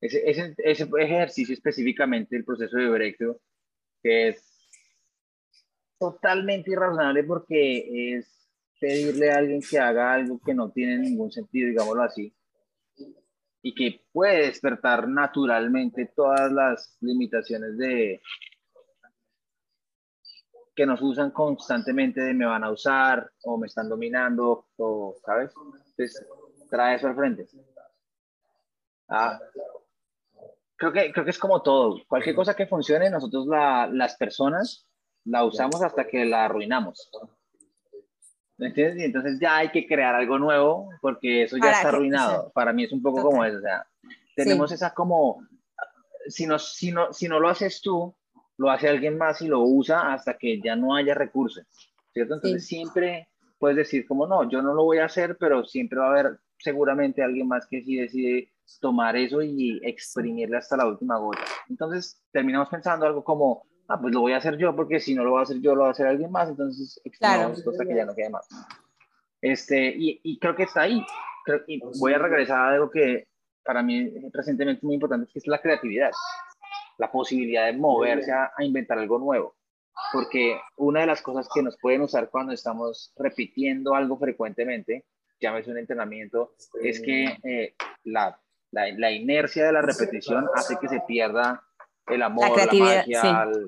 Ese, 0.01 0.23
ese, 0.29 0.89
ejercicio 1.01 1.55
específicamente, 1.55 2.37
el 2.37 2.45
proceso 2.45 2.77
de 2.77 2.89
breakthrough, 2.89 3.37
que 4.03 4.29
es 4.29 4.69
totalmente 5.99 6.71
irrazonable 6.71 7.25
porque 7.25 8.17
es 8.17 8.49
pedirle 8.81 9.33
a 9.33 9.39
alguien 9.39 9.61
que 9.61 9.79
haga 9.79 10.15
algo 10.15 10.41
que 10.45 10.55
no 10.55 10.71
tiene 10.71 10.99
ningún 10.99 11.33
sentido, 11.33 11.69
digámoslo 11.69 12.05
así, 12.05 12.33
y 13.63 13.75
que 13.75 14.05
puede 14.13 14.47
despertar 14.47 15.09
naturalmente 15.09 16.13
todas 16.15 16.53
las 16.53 16.97
limitaciones 17.01 17.77
de 17.77 18.21
que 20.75 20.87
nos 20.87 21.03
usan 21.03 21.33
constantemente 21.33 22.21
de 22.21 22.35
me 22.35 22.47
van 22.47 22.63
a 22.63 22.71
usar 22.71 23.29
o 23.43 23.59
me 23.59 23.67
están 23.67 23.89
dominando 23.89 24.69
o, 24.77 25.17
¿sabes? 25.27 25.53
Entonces, 25.57 26.25
trae 26.71 26.95
eso 26.95 27.09
al 27.09 27.17
frente. 27.17 27.49
Ah, 29.09 29.41
creo, 30.77 30.93
que, 30.93 31.13
creo 31.13 31.25
que 31.25 31.31
es 31.31 31.39
como 31.39 31.63
todo. 31.63 32.01
Cualquier 32.07 32.37
cosa 32.37 32.55
que 32.55 32.69
funcione, 32.69 33.11
nosotros 33.11 33.49
la, 33.49 33.89
las 33.93 34.17
personas 34.17 34.89
la 35.25 35.45
usamos 35.45 35.83
hasta 35.83 36.07
que 36.07 36.25
la 36.25 36.45
arruinamos. 36.45 37.11
¿Me 38.59 38.67
entiendes? 38.69 39.01
Y 39.01 39.05
entonces 39.05 39.39
ya 39.41 39.57
hay 39.57 39.71
que 39.71 39.87
crear 39.87 40.15
algo 40.15 40.39
nuevo 40.39 40.91
porque 41.01 41.45
eso 41.45 41.57
ya 41.57 41.71
está 41.71 41.89
arruinado. 41.89 42.51
Para 42.53 42.73
mí 42.73 42.85
es 42.85 42.93
un 42.93 43.01
poco 43.01 43.23
como 43.23 43.45
eso. 43.45 43.59
O 43.59 43.61
sea, 43.61 43.87
tenemos 44.35 44.73
esa 44.73 44.93
como, 44.93 45.47
si 46.27 46.47
no, 46.47 46.59
si, 46.59 46.91
no, 46.91 47.13
si 47.13 47.29
no 47.29 47.39
lo 47.39 47.49
haces 47.49 47.81
tú, 47.81 48.15
lo 48.57 48.71
hace 48.71 48.89
alguien 48.89 49.17
más 49.17 49.41
y 49.43 49.49
lo 49.49 49.61
usa 49.61 50.13
hasta 50.13 50.37
que 50.37 50.61
ya 50.61 50.75
no 50.75 50.97
haya 50.97 51.15
recursos. 51.15 51.65
¿Cierto? 52.13 52.35
Entonces 52.35 52.67
siempre 52.67 53.29
puedes 53.59 53.77
decir 53.77 54.07
como 54.07 54.27
no, 54.27 54.49
yo 54.49 54.61
no 54.61 54.75
lo 54.75 54.85
voy 54.85 54.99
a 54.99 55.05
hacer, 55.05 55.37
pero 55.39 55.65
siempre 55.65 56.01
va 56.01 56.07
a 56.07 56.11
haber 56.11 56.41
seguramente 56.59 57.23
alguien 57.23 57.47
más 57.47 57.67
que 57.67 57.83
sí 57.83 57.97
decide 57.97 58.51
tomar 58.81 59.17
eso 59.17 59.41
y 59.41 59.81
exprimirle 59.85 60.57
hasta 60.57 60.77
la 60.77 60.87
última 60.87 61.17
gota. 61.19 61.45
Entonces 61.69 62.21
terminamos 62.33 62.69
pensando 62.69 63.07
algo 63.07 63.23
como, 63.23 63.67
ah, 63.89 64.01
pues 64.01 64.15
lo 64.15 64.21
voy 64.21 64.33
a 64.33 64.37
hacer 64.39 64.57
yo, 64.57 64.75
porque 64.77 65.01
si 65.01 65.15
no 65.15 65.25
lo 65.25 65.33
va 65.33 65.41
a 65.41 65.43
hacer 65.43 65.61
yo, 65.61 65.75
lo 65.75 65.83
va 65.83 65.89
a 65.89 65.93
hacer 65.93 66.07
alguien 66.07 66.31
más, 66.31 66.49
entonces 66.49 67.01
claro. 67.19 67.53
hasta 67.53 67.85
que 67.85 67.95
ya 67.95 68.05
no 68.05 68.15
quede 68.15 68.31
más. 68.31 68.49
Este, 69.41 69.95
y, 69.97 70.21
y 70.23 70.39
creo 70.39 70.55
que 70.55 70.65
está 70.65 70.83
ahí. 70.83 71.05
y 71.67 71.81
voy 71.99 72.13
a 72.13 72.19
regresar 72.19 72.59
a 72.59 72.69
algo 72.71 72.91
que 72.91 73.29
para 73.65 73.83
mí 73.83 74.11
recientemente 74.33 74.85
muy 74.85 74.95
importante, 74.95 75.31
que 75.33 75.39
es 75.39 75.47
la 75.47 75.61
creatividad, 75.61 76.11
la 76.99 77.11
posibilidad 77.11 77.67
de 77.67 77.75
moverse 77.75 78.33
a, 78.33 78.53
a 78.57 78.65
inventar 78.65 78.99
algo 78.99 79.19
nuevo 79.19 79.59
porque 80.13 80.61
una 80.77 81.01
de 81.01 81.07
las 81.07 81.23
cosas 81.23 81.49
que 81.53 81.63
nos 81.63 81.77
pueden 81.79 82.03
usar 82.03 82.31
cuando 82.31 82.53
estamos 82.53 83.13
repitiendo 83.17 83.95
algo 83.95 84.19
frecuentemente, 84.19 85.05
llámese 85.41 85.71
un 85.71 85.79
entrenamiento, 85.79 86.55
es 86.83 87.01
que 87.01 87.37
eh, 87.45 87.75
la, 88.05 88.41
la, 88.71 89.11
inercia 89.11 89.67
de 89.67 89.73
la 89.73 89.83
repetición 89.83 90.47
hace 90.55 90.77
que 90.81 90.89
se 90.89 91.01
pierda 91.07 91.63
el 92.11 92.23
amor, 92.23 92.49
la, 92.49 92.55
creatividad, 92.55 93.07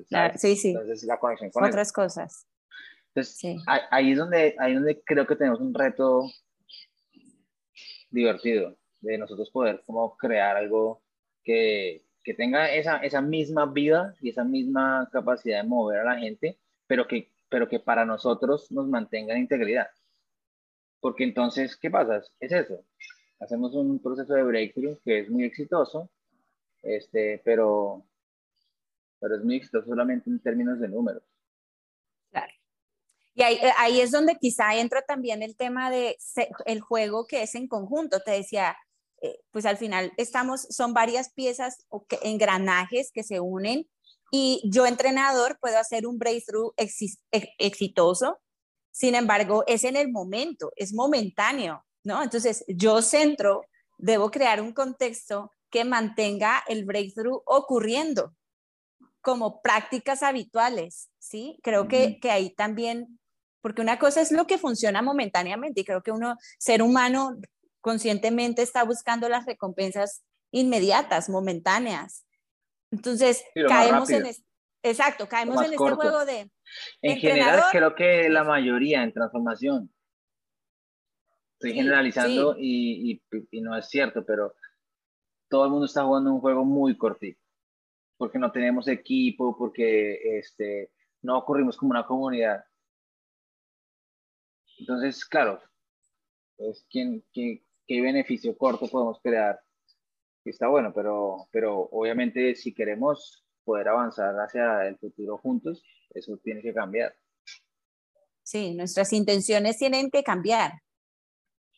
magia, 0.09 0.37
sí, 0.37 0.55
sí, 0.55 0.69
Entonces, 0.69 1.03
la 1.03 1.17
conexión 1.17 1.51
con 1.51 1.63
otras 1.63 1.91
cosas. 1.91 2.47
Entonces, 3.13 3.61
ahí, 3.89 4.11
es 4.11 4.17
donde, 4.17 4.55
ahí 4.57 4.71
es 4.71 4.77
donde 4.77 5.01
creo 5.03 5.27
que 5.27 5.35
tenemos 5.35 5.59
un 5.59 5.73
reto 5.73 6.23
divertido 8.09 8.77
de 9.01 9.17
nosotros 9.17 9.49
poder 9.51 9.81
como 9.85 10.15
crear 10.15 10.55
algo 10.55 11.01
que, 11.43 12.05
que 12.23 12.33
tenga 12.33 12.73
esa, 12.73 12.97
esa 12.97 13.21
misma 13.21 13.65
vida 13.65 14.15
y 14.21 14.29
esa 14.29 14.43
misma 14.43 15.09
capacidad 15.11 15.61
de 15.61 15.67
mover 15.67 15.99
a 15.99 16.13
la 16.13 16.19
gente, 16.19 16.57
pero 16.87 17.07
que, 17.07 17.31
pero 17.49 17.67
que 17.67 17.79
para 17.79 18.05
nosotros 18.05 18.71
nos 18.71 18.87
mantenga 18.87 19.33
en 19.33 19.41
integridad. 19.41 19.87
Porque 20.99 21.23
entonces, 21.23 21.75
¿qué 21.75 21.89
pasa? 21.89 22.21
Es 22.39 22.51
eso. 22.51 22.85
Hacemos 23.39 23.73
un 23.73 23.99
proceso 23.99 24.33
de 24.33 24.43
breakthrough 24.43 24.99
que 25.03 25.19
es 25.21 25.29
muy 25.29 25.45
exitoso, 25.45 26.09
este, 26.83 27.41
pero, 27.43 28.05
pero 29.21 29.35
es 29.35 29.43
exitoso 29.43 29.85
solamente 29.85 30.29
en 30.29 30.41
términos 30.41 30.79
de 30.79 30.89
números. 30.89 31.23
Claro. 32.31 32.51
Y 33.35 33.43
ahí, 33.43 33.55
eh, 33.55 33.71
ahí 33.77 34.01
es 34.01 34.11
donde 34.11 34.35
quizá 34.35 34.75
entra 34.75 35.03
también 35.03 35.43
el 35.43 35.55
tema 35.55 35.91
de 35.91 36.17
el 36.65 36.81
juego 36.81 37.27
que 37.27 37.43
es 37.43 37.55
en 37.55 37.67
conjunto. 37.67 38.19
Te 38.19 38.31
decía, 38.31 38.75
eh, 39.21 39.39
pues 39.51 39.65
al 39.65 39.77
final 39.77 40.11
estamos, 40.17 40.61
son 40.71 40.93
varias 40.93 41.31
piezas 41.31 41.85
o 41.89 42.05
engranajes 42.23 43.11
que 43.13 43.23
se 43.23 43.39
unen 43.39 43.87
y 44.31 44.61
yo 44.65 44.87
entrenador 44.87 45.59
puedo 45.59 45.77
hacer 45.77 46.07
un 46.07 46.17
breakthrough 46.17 46.73
exitoso, 46.77 48.39
sin 48.89 49.13
embargo 49.13 49.63
es 49.67 49.83
en 49.83 49.97
el 49.97 50.09
momento, 50.09 50.71
es 50.75 50.93
momentáneo, 50.93 51.85
¿no? 52.03 52.23
Entonces 52.23 52.63
yo 52.67 53.01
centro, 53.01 53.65
debo 53.97 54.31
crear 54.31 54.61
un 54.61 54.71
contexto 54.71 55.51
que 55.69 55.83
mantenga 55.83 56.63
el 56.67 56.85
breakthrough 56.85 57.41
ocurriendo 57.45 58.33
como 59.21 59.61
prácticas 59.61 60.23
habituales, 60.23 61.09
¿sí? 61.19 61.59
Creo 61.63 61.87
que, 61.87 62.19
que 62.19 62.31
ahí 62.31 62.53
también 62.53 63.19
porque 63.61 63.81
una 63.81 63.99
cosa 63.99 64.21
es 64.21 64.31
lo 64.31 64.47
que 64.47 64.57
funciona 64.57 65.01
momentáneamente 65.01 65.81
y 65.81 65.85
creo 65.85 66.01
que 66.01 66.11
uno, 66.11 66.35
ser 66.57 66.81
humano, 66.81 67.37
conscientemente 67.79 68.61
está 68.61 68.83
buscando 68.83 69.29
las 69.29 69.45
recompensas 69.45 70.23
inmediatas, 70.51 71.29
momentáneas. 71.29 72.25
Entonces, 72.91 73.43
caemos 73.67 74.09
en 74.09 74.25
exacto, 74.83 75.29
caemos 75.29 75.57
en 75.63 75.73
este 75.73 75.77
juego 75.77 76.25
de 76.25 76.49
En 77.01 77.17
general, 77.17 77.63
creo 77.71 77.95
que 77.95 78.29
la 78.29 78.43
mayoría 78.43 79.03
en 79.03 79.13
transformación. 79.13 79.93
Estoy 81.53 81.73
generalizando 81.75 82.55
Y, 82.57 83.21
y, 83.51 83.61
no 83.61 83.77
es 83.77 83.87
cierto, 83.87 84.25
pero 84.25 84.55
todo 85.47 85.65
el 85.65 85.71
mundo 85.71 85.85
está 85.85 86.03
jugando 86.03 86.33
un 86.33 86.41
juego 86.41 86.65
muy 86.65 86.97
cortito, 86.97 87.39
porque 88.21 88.37
no 88.37 88.51
tenemos 88.51 88.87
equipo, 88.87 89.57
porque 89.57 90.37
este, 90.37 90.91
no 91.23 91.39
ocurrimos 91.39 91.75
como 91.75 91.89
una 91.89 92.05
comunidad. 92.05 92.63
Entonces, 94.77 95.25
claro, 95.25 95.59
es 96.59 96.85
quien, 96.87 97.25
quien, 97.33 97.65
qué 97.87 97.99
beneficio 97.99 98.55
corto 98.55 98.87
podemos 98.87 99.19
crear. 99.23 99.59
Está 100.45 100.67
bueno, 100.67 100.93
pero, 100.93 101.47
pero 101.51 101.89
obviamente 101.91 102.53
si 102.53 102.75
queremos 102.75 103.43
poder 103.63 103.87
avanzar 103.87 104.35
hacia 104.35 104.87
el 104.87 104.99
futuro 104.99 105.39
juntos, 105.39 105.83
eso 106.11 106.37
tiene 106.43 106.61
que 106.61 106.75
cambiar. 106.75 107.15
Sí, 108.43 108.75
nuestras 108.75 109.13
intenciones 109.13 109.79
tienen 109.79 110.11
que 110.11 110.21
cambiar, 110.21 110.73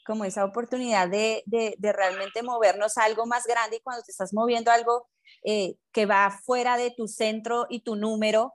como 0.06 0.26
esa 0.26 0.46
oportunidad 0.46 1.10
de, 1.10 1.44
de, 1.46 1.76
de 1.78 1.94
realmente 1.94 2.44
movernos 2.44 2.98
a 2.98 3.06
algo 3.06 3.26
más 3.26 3.46
grande 3.46 3.78
y 3.78 3.80
cuando 3.82 4.04
te 4.04 4.12
estás 4.12 4.34
moviendo 4.34 4.72
algo 4.72 5.08
eh, 5.44 5.76
que 5.92 6.06
va 6.06 6.32
fuera 6.46 6.78
de 6.78 6.92
tu 6.92 7.08
centro 7.08 7.66
y 7.70 7.82
tu 7.82 7.96
número, 7.96 8.54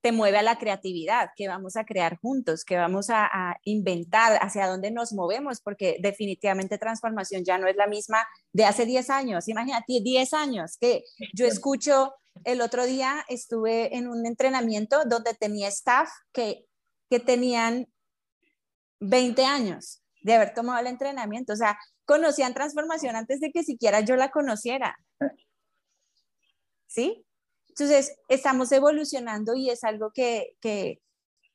te 0.00 0.12
mueve 0.12 0.36
a 0.36 0.42
la 0.42 0.58
creatividad, 0.58 1.30
que 1.34 1.48
vamos 1.48 1.76
a 1.76 1.84
crear 1.84 2.18
juntos, 2.18 2.64
que 2.64 2.76
vamos 2.76 3.06
a, 3.08 3.56
inventar, 3.64 4.38
hacia 4.42 4.66
dónde 4.66 4.90
nos 4.90 5.14
movemos, 5.14 5.62
porque 5.62 5.96
definitivamente 5.98 6.76
transformación 6.76 7.42
ya 7.42 7.56
no 7.56 7.68
es 7.68 7.76
la 7.76 7.86
misma 7.86 8.26
de 8.52 8.66
hace 8.66 8.84
10 8.84 9.08
años. 9.08 9.48
Imagínate, 9.48 10.00
10 10.02 10.34
años, 10.34 10.76
que 10.78 11.04
yo 11.32 11.46
escucho, 11.46 12.12
el 12.44 12.60
otro 12.60 12.84
día 12.84 13.24
estuve 13.28 13.96
en 13.96 14.08
un 14.08 14.26
entrenamiento 14.26 15.04
donde 15.06 15.32
tenía 15.32 15.68
staff 15.68 16.10
que, 16.34 16.66
que 17.08 17.20
tenían 17.20 17.86
20 19.00 19.42
años 19.46 20.03
de 20.24 20.34
haber 20.34 20.54
tomado 20.54 20.80
el 20.80 20.86
entrenamiento, 20.88 21.52
o 21.52 21.56
sea, 21.56 21.78
conocían 22.06 22.54
transformación 22.54 23.14
antes 23.14 23.40
de 23.40 23.52
que 23.52 23.62
siquiera 23.62 24.00
yo 24.00 24.16
la 24.16 24.30
conociera. 24.30 24.98
¿Sí? 26.86 27.24
Entonces, 27.68 28.16
estamos 28.28 28.72
evolucionando 28.72 29.54
y 29.54 29.68
es 29.68 29.84
algo 29.84 30.10
que, 30.12 30.56
que, 30.60 31.00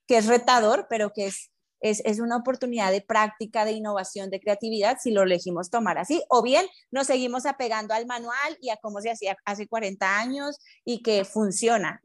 es 0.07 0.27
retador, 0.27 0.87
pero 0.89 1.11
que 1.13 1.27
es, 1.27 1.51
es, 1.79 2.01
es, 2.05 2.19
una 2.19 2.37
oportunidad 2.37 2.91
de 2.91 3.01
práctica, 3.01 3.65
de 3.65 3.71
innovación, 3.71 4.29
de 4.29 4.39
creatividad, 4.39 4.97
si 5.01 5.11
lo 5.11 5.23
elegimos 5.23 5.71
tomar 5.71 5.97
así. 5.97 6.21
O 6.29 6.43
bien 6.43 6.65
nos 6.91 7.07
seguimos 7.07 7.45
apegando 7.45 7.93
al 7.93 8.05
manual 8.05 8.57
y 8.61 8.69
a 8.69 8.77
cómo 8.77 9.01
se 9.01 9.11
hacía 9.11 9.35
hace 9.45 9.67
40 9.67 10.19
años 10.19 10.59
y 10.83 11.01
que 11.01 11.25
funciona. 11.25 12.01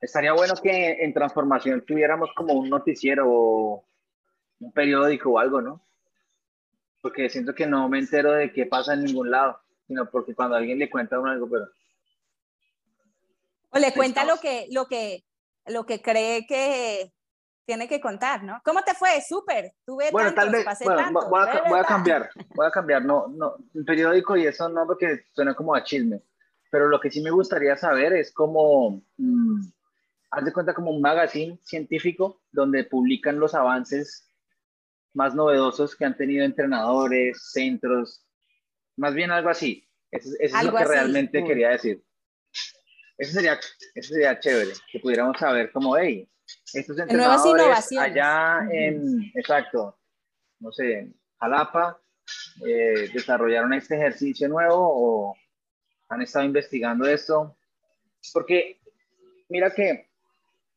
Estaría 0.00 0.32
bueno 0.32 0.54
que 0.62 0.92
en 1.02 1.12
transformación 1.12 1.84
tuviéramos 1.84 2.30
como 2.36 2.54
un 2.54 2.70
noticiero 2.70 3.84
un 4.58 4.72
periódico 4.72 5.32
o 5.32 5.38
algo, 5.38 5.60
¿no? 5.60 5.86
Porque 7.06 7.30
siento 7.30 7.54
que 7.54 7.68
no 7.68 7.88
me 7.88 8.00
entero 8.00 8.32
de 8.32 8.52
qué 8.52 8.66
pasa 8.66 8.94
en 8.94 9.04
ningún 9.04 9.30
lado, 9.30 9.60
sino 9.86 10.10
porque 10.10 10.34
cuando 10.34 10.56
alguien 10.56 10.76
le 10.76 10.90
cuenta 10.90 11.20
uno 11.20 11.30
algo, 11.30 11.48
pero 11.48 11.66
o 13.70 13.78
le 13.78 13.92
cuenta 13.92 14.24
lo 14.24 14.38
que, 14.38 14.66
lo 14.72 14.88
que, 14.88 15.22
lo 15.66 15.86
que 15.86 16.02
cree 16.02 16.48
que 16.48 17.12
tiene 17.64 17.86
que 17.86 18.00
contar, 18.00 18.42
¿no? 18.42 18.60
¿Cómo 18.64 18.82
te 18.82 18.94
fue? 18.94 19.20
Súper. 19.20 19.72
Tuve 19.84 20.10
bueno, 20.10 20.34
tal 20.34 20.50
vez, 20.50 20.66
bueno, 20.82 21.12
voy, 21.12 21.42
a, 21.48 21.68
voy, 21.68 21.78
a, 21.78 21.84
cambiar, 21.84 22.28
voy 22.56 22.66
a 22.66 22.72
cambiar, 22.72 23.04
no, 23.04 23.28
no, 23.28 23.54
el 23.72 23.84
periódico 23.84 24.36
y 24.36 24.48
eso 24.48 24.68
no 24.68 24.84
porque 24.84 25.26
suena 25.32 25.54
como 25.54 25.76
a 25.76 25.84
chisme, 25.84 26.22
pero 26.72 26.88
lo 26.88 26.98
que 26.98 27.12
sí 27.12 27.22
me 27.22 27.30
gustaría 27.30 27.76
saber 27.76 28.14
es 28.14 28.32
cómo, 28.32 29.00
mm, 29.16 29.60
haz 30.32 30.44
de 30.44 30.52
cuenta 30.52 30.74
como 30.74 30.90
un 30.90 31.00
magazine 31.00 31.56
científico 31.62 32.40
donde 32.50 32.82
publican 32.82 33.38
los 33.38 33.54
avances 33.54 34.25
más 35.16 35.34
novedosos 35.34 35.96
que 35.96 36.04
han 36.04 36.16
tenido 36.16 36.44
entrenadores, 36.44 37.50
centros, 37.50 38.24
más 38.96 39.14
bien 39.14 39.30
algo 39.30 39.48
así. 39.48 39.88
Eso, 40.10 40.30
es 40.38 40.52
lo 40.62 40.74
que 40.74 40.84
realmente 40.84 41.42
quería 41.42 41.70
decir. 41.70 42.04
Eso 43.18 43.32
sería, 43.32 43.58
eso 43.94 44.12
sería 44.12 44.38
chévere, 44.38 44.72
que 44.92 45.00
pudiéramos 45.00 45.38
saber 45.38 45.72
cómo, 45.72 45.96
hey, 45.96 46.28
estos 46.74 46.98
entrenadores 46.98 47.92
allá 47.98 48.60
en, 48.70 49.32
exacto, 49.34 49.98
no 50.60 50.70
sé, 50.70 50.98
en 50.98 51.20
Jalapa, 51.40 51.98
eh, 52.66 53.08
desarrollaron 53.12 53.72
este 53.72 53.96
ejercicio 53.96 54.48
nuevo 54.48 54.76
o 54.78 55.36
han 56.10 56.20
estado 56.20 56.44
investigando 56.44 57.06
esto. 57.08 57.56
Porque 58.34 58.80
mira 59.48 59.70
que 59.70 60.10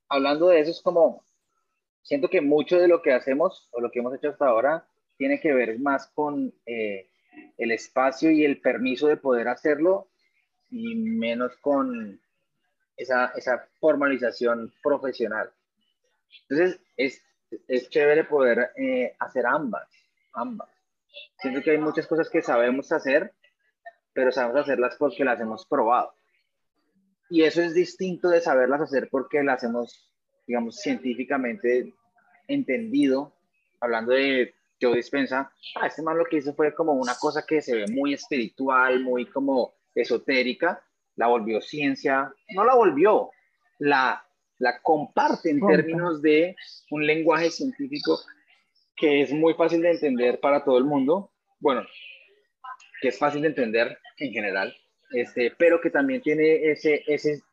hablando 0.07 0.47
de 0.47 0.61
eso 0.61 0.71
es 0.71 0.81
como, 0.81 1.23
siento 2.01 2.29
que 2.29 2.41
mucho 2.41 2.79
de 2.79 2.87
lo 2.87 3.01
que 3.01 3.13
hacemos 3.13 3.67
o 3.71 3.81
lo 3.81 3.91
que 3.91 3.99
hemos 3.99 4.15
hecho 4.15 4.29
hasta 4.29 4.47
ahora 4.47 4.85
tiene 5.17 5.39
que 5.39 5.53
ver 5.53 5.79
más 5.79 6.07
con 6.07 6.53
eh, 6.65 7.09
el 7.57 7.71
espacio 7.71 8.31
y 8.31 8.45
el 8.45 8.61
permiso 8.61 9.07
de 9.07 9.17
poder 9.17 9.47
hacerlo 9.47 10.07
y 10.69 10.95
menos 10.95 11.55
con 11.57 12.19
esa, 12.95 13.27
esa 13.35 13.67
formalización 13.79 14.73
profesional. 14.83 15.51
Entonces, 16.47 16.79
es, 16.97 17.21
es 17.67 17.89
chévere 17.89 18.23
poder 18.25 18.71
eh, 18.75 19.15
hacer 19.19 19.45
ambas, 19.45 19.87
ambas. 20.33 20.69
Siento 21.39 21.61
que 21.61 21.71
hay 21.71 21.77
muchas 21.77 22.07
cosas 22.07 22.29
que 22.29 22.41
sabemos 22.41 22.91
hacer, 22.91 23.33
pero 24.13 24.31
sabemos 24.31 24.61
hacerlas 24.61 24.95
porque 24.97 25.23
las 25.23 25.39
hemos 25.39 25.65
probado. 25.65 26.13
Y 27.29 27.43
eso 27.43 27.61
es 27.61 27.73
distinto 27.73 28.29
de 28.29 28.41
saberlas 28.41 28.81
hacer 28.81 29.09
porque 29.09 29.43
las 29.43 29.63
hemos, 29.63 30.08
digamos, 30.49 30.77
científicamente 30.77 31.93
entendido, 32.47 33.35
hablando 33.79 34.13
de 34.13 34.55
yo 34.79 34.93
Dispensa, 34.93 35.51
ah, 35.75 35.85
este 35.85 36.01
man 36.01 36.17
lo 36.17 36.25
que 36.25 36.37
hizo 36.37 36.55
fue 36.55 36.73
como 36.73 36.93
una 36.93 37.13
cosa 37.19 37.45
que 37.47 37.61
se 37.61 37.75
ve 37.75 37.85
muy 37.91 38.15
espiritual, 38.15 38.99
muy 38.99 39.27
como 39.27 39.75
esotérica, 39.93 40.83
la 41.17 41.27
volvió 41.27 41.61
ciencia, 41.61 42.33
no 42.55 42.65
la 42.65 42.73
volvió, 42.73 43.29
la, 43.77 44.25
la 44.57 44.81
comparte 44.81 45.51
en 45.51 45.59
términos 45.59 46.19
de 46.23 46.55
un 46.89 47.05
lenguaje 47.05 47.51
científico 47.51 48.19
que 48.95 49.21
es 49.21 49.31
muy 49.31 49.53
fácil 49.53 49.83
de 49.83 49.91
entender 49.91 50.39
para 50.39 50.63
todo 50.63 50.79
el 50.79 50.85
mundo, 50.85 51.31
bueno, 51.59 51.85
que 53.01 53.09
es 53.09 53.19
fácil 53.19 53.43
de 53.43 53.49
entender 53.49 53.99
en 54.17 54.31
general, 54.31 54.75
este, 55.11 55.53
pero 55.59 55.79
que 55.79 55.91
también 55.91 56.23
tiene 56.23 56.71
ese, 56.71 57.03
ese 57.05 57.43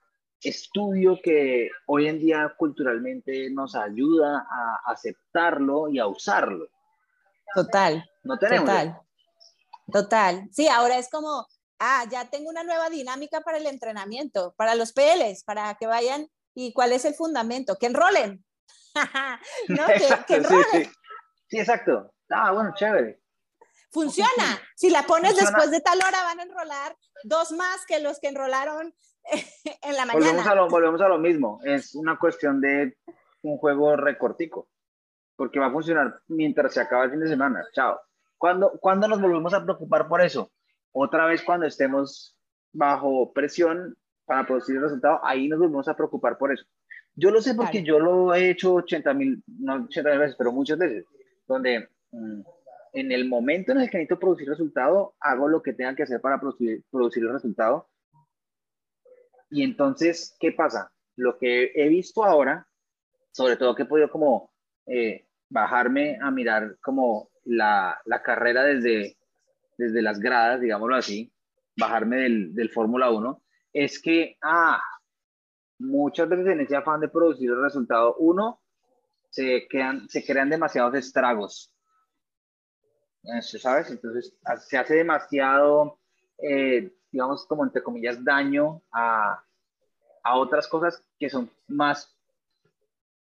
estudio 0.40 1.18
que 1.22 1.70
hoy 1.86 2.08
en 2.08 2.18
día 2.18 2.54
culturalmente 2.56 3.50
nos 3.50 3.74
ayuda 3.74 4.46
a 4.50 4.92
aceptarlo 4.92 5.88
y 5.88 5.98
a 5.98 6.06
usarlo. 6.06 6.68
Total. 7.54 8.04
No 8.22 8.38
tenemos. 8.38 8.68
Total. 8.68 9.00
Total. 9.92 10.48
Sí, 10.52 10.68
ahora 10.68 10.98
es 10.98 11.08
como, 11.08 11.46
ah, 11.78 12.04
ya 12.10 12.28
tengo 12.28 12.50
una 12.50 12.64
nueva 12.64 12.90
dinámica 12.90 13.40
para 13.40 13.58
el 13.58 13.66
entrenamiento, 13.66 14.54
para 14.56 14.74
los 14.74 14.92
PLs, 14.92 15.44
para 15.44 15.74
que 15.76 15.86
vayan 15.86 16.28
y 16.54 16.72
cuál 16.72 16.92
es 16.92 17.04
el 17.04 17.14
fundamento, 17.14 17.76
que 17.76 17.86
enrolen. 17.86 18.44
¿No? 19.68 19.86
que, 20.26 20.34
enrolen. 20.34 20.92
Sí, 21.48 21.58
exacto. 21.58 22.12
Ah, 22.30 22.52
bueno, 22.52 22.72
chévere. 22.74 23.20
Funciona. 23.92 24.60
Si 24.74 24.90
la 24.90 25.04
pones 25.04 25.36
después 25.36 25.70
de 25.70 25.80
tal 25.80 25.98
hora, 25.98 26.22
van 26.24 26.40
a 26.40 26.42
enrolar 26.42 26.96
dos 27.24 27.52
más 27.52 27.86
que 27.86 28.00
los 28.00 28.18
que 28.20 28.28
enrolaron 28.28 28.94
en 29.82 29.96
la 29.96 30.06
mañana. 30.06 30.26
Volvemos 30.26 30.46
a, 30.46 30.54
lo, 30.54 30.68
volvemos 30.68 31.00
a 31.00 31.08
lo 31.08 31.18
mismo. 31.18 31.60
Es 31.64 31.94
una 31.94 32.18
cuestión 32.18 32.60
de 32.60 32.96
un 33.42 33.58
juego 33.58 33.96
recortico 33.96 34.68
porque 35.36 35.60
va 35.60 35.66
a 35.66 35.72
funcionar 35.72 36.20
mientras 36.28 36.74
se 36.74 36.80
acaba 36.80 37.04
el 37.04 37.10
fin 37.10 37.20
de 37.20 37.28
semana. 37.28 37.64
Chao. 37.72 38.00
¿Cuándo, 38.38 38.72
¿Cuándo 38.80 39.06
nos 39.08 39.20
volvemos 39.20 39.54
a 39.54 39.62
preocupar 39.62 40.08
por 40.08 40.20
eso? 40.22 40.50
Otra 40.92 41.26
vez 41.26 41.42
cuando 41.42 41.66
estemos 41.66 42.36
bajo 42.72 43.32
presión 43.32 43.96
para 44.24 44.46
producir 44.46 44.76
el 44.76 44.82
resultado, 44.82 45.20
ahí 45.22 45.48
nos 45.48 45.58
volvemos 45.58 45.88
a 45.88 45.96
preocupar 45.96 46.36
por 46.38 46.52
eso. 46.52 46.64
Yo 47.14 47.30
lo 47.30 47.40
sé 47.40 47.54
porque 47.54 47.82
yo 47.82 47.98
lo 47.98 48.34
he 48.34 48.50
hecho 48.50 48.74
80 48.74 49.14
mil, 49.14 49.42
no 49.46 49.84
80 49.84 50.10
mil 50.10 50.18
veces, 50.18 50.36
pero 50.36 50.52
muchas 50.52 50.76
veces, 50.76 51.06
donde 51.46 51.88
mm, 52.12 52.40
en 52.92 53.12
el 53.12 53.26
momento 53.26 53.72
en 53.72 53.80
el 53.80 53.90
que 53.90 53.98
necesito 53.98 54.18
producir 54.18 54.48
resultado, 54.48 55.14
hago 55.20 55.48
lo 55.48 55.62
que 55.62 55.72
tenga 55.72 55.94
que 55.94 56.02
hacer 56.02 56.20
para 56.20 56.38
producir, 56.38 56.82
producir 56.90 57.22
el 57.22 57.32
resultado. 57.32 57.88
Y 59.50 59.62
entonces, 59.62 60.36
¿qué 60.40 60.52
pasa? 60.52 60.92
Lo 61.16 61.38
que 61.38 61.72
he 61.74 61.88
visto 61.88 62.24
ahora, 62.24 62.66
sobre 63.32 63.56
todo 63.56 63.74
que 63.74 63.82
he 63.82 63.86
podido 63.86 64.10
como 64.10 64.50
eh, 64.86 65.26
bajarme 65.48 66.18
a 66.20 66.30
mirar 66.30 66.76
como 66.80 67.30
la, 67.44 68.00
la, 68.04 68.22
carrera 68.22 68.64
desde, 68.64 69.16
desde 69.78 70.02
las 70.02 70.18
gradas, 70.18 70.60
digámoslo 70.60 70.96
así, 70.96 71.32
bajarme 71.76 72.16
del, 72.16 72.54
del 72.54 72.70
Fórmula 72.70 73.10
1, 73.10 73.42
es 73.72 74.00
que, 74.00 74.36
ah, 74.42 74.80
muchas 75.78 76.28
veces 76.28 76.46
en 76.46 76.60
ese 76.60 76.76
afán 76.76 77.00
de 77.00 77.08
producir 77.08 77.50
el 77.50 77.62
resultado, 77.62 78.16
uno, 78.18 78.60
se, 79.30 79.66
quedan, 79.68 80.08
se 80.08 80.24
crean 80.24 80.48
demasiados 80.48 80.94
estragos. 80.94 81.72
¿Sabes? 83.40 83.90
Entonces 83.90 84.36
se 84.68 84.78
hace 84.78 84.94
demasiado, 84.94 85.98
eh, 86.38 86.95
digamos, 87.16 87.46
como 87.46 87.64
entre 87.64 87.82
comillas, 87.82 88.22
daño 88.22 88.82
a, 88.92 89.42
a 90.22 90.36
otras 90.36 90.68
cosas 90.68 91.02
que 91.18 91.30
son 91.30 91.50
más 91.66 92.14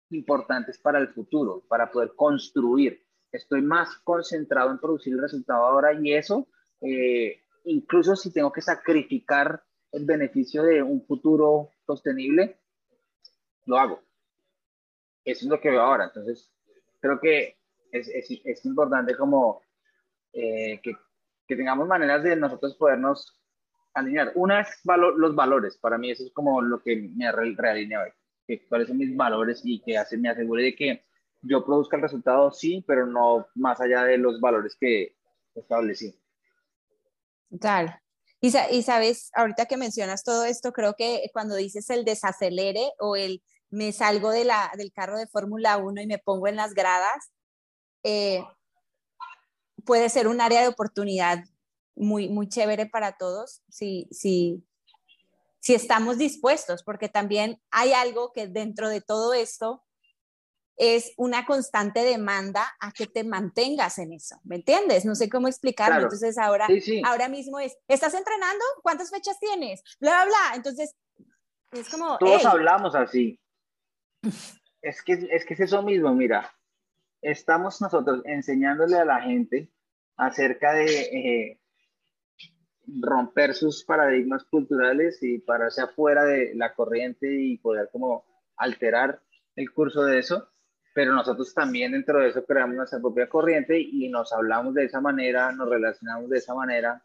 importantes 0.08 0.78
para 0.78 0.98
el 0.98 1.08
futuro, 1.08 1.62
para 1.68 1.90
poder 1.90 2.14
construir. 2.16 3.04
Estoy 3.30 3.60
más 3.60 3.98
concentrado 3.98 4.70
en 4.70 4.78
producir 4.78 5.12
el 5.12 5.20
resultado 5.20 5.66
ahora 5.66 5.92
y 5.92 6.14
eso, 6.14 6.48
eh, 6.80 7.42
incluso 7.64 8.16
si 8.16 8.32
tengo 8.32 8.50
que 8.50 8.62
sacrificar 8.62 9.62
el 9.90 10.06
beneficio 10.06 10.62
de 10.62 10.82
un 10.82 11.04
futuro 11.04 11.68
sostenible, 11.84 12.60
lo 13.66 13.76
hago. 13.76 14.00
Eso 15.22 15.44
es 15.44 15.50
lo 15.50 15.60
que 15.60 15.68
veo 15.68 15.82
ahora. 15.82 16.04
Entonces, 16.04 16.50
creo 16.98 17.20
que 17.20 17.58
es, 17.90 18.08
es, 18.08 18.40
es 18.42 18.64
importante 18.64 19.14
como 19.18 19.60
eh, 20.32 20.80
que, 20.82 20.94
que, 21.46 21.56
tengamos 21.56 21.86
maneras 21.86 22.22
de 22.22 22.36
nosotros 22.36 22.74
podernos 22.76 23.41
alinear. 23.94 24.32
Una 24.34 24.60
es 24.60 24.68
los 24.84 25.34
valores. 25.34 25.76
Para 25.78 25.98
mí 25.98 26.10
eso 26.10 26.24
es 26.24 26.32
como 26.32 26.60
lo 26.60 26.82
que 26.82 27.10
me 27.14 27.30
realinea 27.30 28.02
hoy 28.02 28.10
que, 28.46 28.66
cuáles 28.66 28.88
son 28.88 28.98
mis 28.98 29.16
valores 29.16 29.60
y 29.64 29.80
que 29.80 29.96
hace, 29.96 30.16
me 30.16 30.28
asegure 30.28 30.64
de 30.64 30.74
que 30.74 31.04
yo 31.42 31.64
produzca 31.64 31.96
el 31.96 32.02
resultado, 32.02 32.52
sí, 32.52 32.84
pero 32.86 33.06
no 33.06 33.46
más 33.54 33.80
allá 33.80 34.04
de 34.04 34.18
los 34.18 34.40
valores 34.40 34.76
que 34.78 35.16
establecí. 35.54 36.18
Claro. 37.60 37.92
Y, 38.40 38.52
y 38.70 38.82
sabes, 38.82 39.30
ahorita 39.34 39.66
que 39.66 39.76
mencionas 39.76 40.24
todo 40.24 40.44
esto, 40.44 40.72
creo 40.72 40.94
que 40.94 41.30
cuando 41.32 41.54
dices 41.54 41.90
el 41.90 42.04
desacelere 42.04 42.92
o 42.98 43.16
el 43.16 43.42
me 43.70 43.92
salgo 43.92 44.30
de 44.30 44.44
la, 44.44 44.70
del 44.76 44.92
carro 44.92 45.18
de 45.18 45.26
Fórmula 45.26 45.78
1 45.78 46.02
y 46.02 46.06
me 46.06 46.18
pongo 46.18 46.46
en 46.46 46.56
las 46.56 46.74
gradas, 46.74 47.32
eh, 48.02 48.44
puede 49.84 50.08
ser 50.10 50.28
un 50.28 50.40
área 50.40 50.60
de 50.60 50.68
oportunidad 50.68 51.44
muy, 51.94 52.28
muy 52.28 52.48
chévere 52.48 52.86
para 52.86 53.16
todos 53.16 53.62
si, 53.68 54.08
si, 54.10 54.64
si 55.60 55.74
estamos 55.74 56.18
dispuestos, 56.18 56.82
porque 56.82 57.08
también 57.08 57.60
hay 57.70 57.92
algo 57.92 58.32
que 58.32 58.48
dentro 58.48 58.88
de 58.88 59.00
todo 59.00 59.34
esto 59.34 59.84
es 60.76 61.12
una 61.16 61.44
constante 61.44 62.00
demanda 62.02 62.74
a 62.80 62.92
que 62.92 63.06
te 63.06 63.24
mantengas 63.24 63.98
en 63.98 64.12
eso, 64.12 64.40
¿me 64.42 64.56
entiendes? 64.56 65.04
No 65.04 65.14
sé 65.14 65.28
cómo 65.28 65.46
explicarlo. 65.46 66.02
Entonces 66.02 66.38
ahora, 66.38 66.66
ahora 67.04 67.28
mismo 67.28 67.60
es, 67.60 67.76
¿estás 67.88 68.14
entrenando? 68.14 68.64
¿Cuántas 68.82 69.10
fechas 69.10 69.38
tienes? 69.38 69.82
Bla, 70.00 70.10
bla, 70.10 70.24
bla. 70.24 70.56
Entonces, 70.56 70.96
es 71.70 71.88
como... 71.88 72.18
Todos 72.18 72.44
hablamos 72.46 72.94
así. 72.94 73.38
Es 74.80 75.02
que, 75.02 75.28
es 75.30 75.44
que 75.44 75.54
es 75.54 75.60
eso 75.60 75.82
mismo, 75.82 76.12
mira, 76.14 76.52
estamos 77.20 77.80
nosotros 77.80 78.22
enseñándole 78.24 78.98
a 78.98 79.04
la 79.04 79.20
gente 79.20 79.70
acerca 80.16 80.72
de 80.72 81.00
eh, 81.02 81.60
romper 82.86 83.54
sus 83.54 83.84
paradigmas 83.84 84.44
culturales 84.44 85.18
y 85.22 85.38
pararse 85.38 85.82
afuera 85.82 86.24
de 86.24 86.54
la 86.54 86.74
corriente 86.74 87.26
y 87.32 87.58
poder 87.58 87.88
como 87.92 88.24
alterar 88.56 89.22
el 89.56 89.72
curso 89.72 90.02
de 90.04 90.18
eso, 90.18 90.48
pero 90.94 91.12
nosotros 91.12 91.54
también 91.54 91.92
dentro 91.92 92.20
de 92.20 92.28
eso 92.28 92.44
creamos 92.44 92.76
nuestra 92.76 93.00
propia 93.00 93.28
corriente 93.28 93.78
y 93.78 94.08
nos 94.08 94.32
hablamos 94.32 94.74
de 94.74 94.84
esa 94.84 95.00
manera, 95.00 95.52
nos 95.52 95.68
relacionamos 95.68 96.28
de 96.28 96.38
esa 96.38 96.54
manera. 96.54 97.02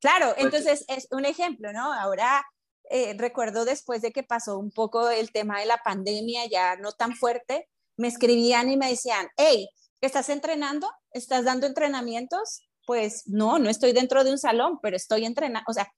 Claro, 0.00 0.32
pues 0.34 0.44
entonces 0.44 0.84
es 0.88 1.08
un 1.10 1.24
ejemplo, 1.24 1.72
¿no? 1.72 1.92
Ahora 1.92 2.44
eh, 2.90 3.14
recuerdo 3.18 3.64
después 3.64 4.02
de 4.02 4.12
que 4.12 4.22
pasó 4.22 4.58
un 4.58 4.70
poco 4.70 5.10
el 5.10 5.32
tema 5.32 5.60
de 5.60 5.66
la 5.66 5.78
pandemia, 5.78 6.46
ya 6.46 6.76
no 6.76 6.92
tan 6.92 7.14
fuerte, 7.14 7.68
me 7.96 8.08
escribían 8.08 8.70
y 8.70 8.76
me 8.76 8.90
decían, 8.90 9.28
hey, 9.36 9.68
¿estás 10.00 10.28
entrenando? 10.28 10.88
¿Estás 11.10 11.44
dando 11.44 11.66
entrenamientos? 11.66 12.65
Pues 12.86 13.26
no, 13.26 13.58
no 13.58 13.68
estoy 13.68 13.92
dentro 13.92 14.24
de 14.24 14.30
un 14.30 14.38
salón, 14.38 14.78
pero 14.80 14.96
estoy 14.96 15.24
entrenando, 15.24 15.64
o 15.68 15.72
sea, 15.72 15.92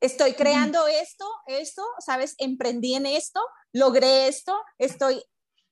estoy 0.00 0.34
creando 0.34 0.86
esto, 0.86 1.24
esto, 1.46 1.82
¿sabes? 1.98 2.34
Emprendí 2.38 2.94
en 2.94 3.06
esto, 3.06 3.40
logré 3.72 4.28
esto, 4.28 4.54
estoy, 4.78 5.22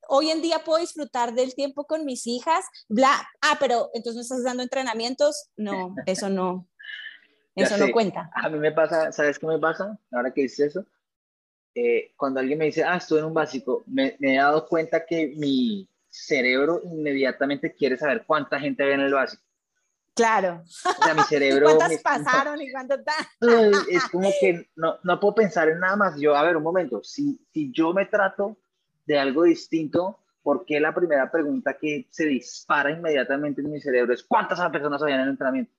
hoy 0.08 0.30
en 0.30 0.40
día 0.40 0.64
puedo 0.64 0.80
disfrutar 0.80 1.34
del 1.34 1.54
tiempo 1.54 1.84
con 1.84 2.04
mis 2.04 2.26
hijas, 2.26 2.64
bla, 2.88 3.28
ah, 3.42 3.56
pero 3.60 3.90
entonces 3.92 4.16
no 4.16 4.22
estás 4.22 4.44
dando 4.44 4.62
entrenamientos, 4.62 5.50
no, 5.56 5.94
eso 6.06 6.30
no, 6.30 6.68
eso 7.56 7.76
no 7.76 7.92
cuenta. 7.92 8.30
A 8.34 8.48
mí 8.48 8.58
me 8.58 8.72
pasa, 8.72 9.12
¿sabes 9.12 9.38
qué 9.38 9.46
me 9.46 9.58
pasa? 9.58 9.98
Ahora 10.12 10.32
que 10.32 10.42
dices 10.42 10.68
eso, 10.68 10.86
eh, 11.74 12.12
cuando 12.16 12.40
alguien 12.40 12.58
me 12.58 12.66
dice, 12.66 12.84
ah, 12.84 12.96
estoy 12.96 13.18
en 13.18 13.26
un 13.26 13.34
básico, 13.34 13.82
me, 13.86 14.16
me, 14.18 14.34
he 14.34 14.38
dado 14.38 14.66
cuenta 14.66 15.04
que 15.04 15.34
mi 15.36 15.88
cerebro 16.08 16.82
inmediatamente 16.84 17.74
quiere 17.74 17.96
saber 17.96 18.24
cuánta 18.26 18.60
gente 18.60 18.84
ve 18.84 18.94
en 18.94 19.00
el 19.00 19.12
básico. 19.12 19.42
Claro. 20.14 20.62
O 20.64 21.04
sea, 21.04 21.14
mi 21.14 21.22
cerebro... 21.28 21.76
¿Cuántas 21.76 22.02
pasaron 22.02 22.60
y 22.60 22.70
cuántas 22.70 23.00
Es 23.90 24.04
como 24.10 24.30
que 24.40 24.70
no, 24.76 24.98
no, 25.02 25.20
puedo 25.20 25.34
pensar 25.34 25.68
en 25.68 25.80
nada 25.80 25.96
más. 25.96 26.20
Yo, 26.20 26.36
a 26.36 26.42
ver, 26.42 26.56
un 26.56 26.62
momento, 26.62 27.02
si, 27.02 27.40
si 27.52 27.72
yo 27.72 27.92
me 27.92 28.06
trato 28.06 28.58
de 29.06 29.18
algo 29.18 29.44
distinto, 29.44 30.18
¿por 30.42 30.64
qué 30.66 30.80
la 30.80 30.94
primera 30.94 31.30
pregunta 31.30 31.76
que 31.78 32.06
se 32.10 32.26
dispara 32.26 32.90
inmediatamente 32.90 33.60
en 33.62 33.70
mi 33.70 33.80
cerebro 33.80 34.12
es 34.12 34.22
cuántas 34.22 34.58
personas 34.70 35.02
habían 35.02 35.20
en 35.20 35.24
el 35.24 35.30
entrenamiento? 35.30 35.72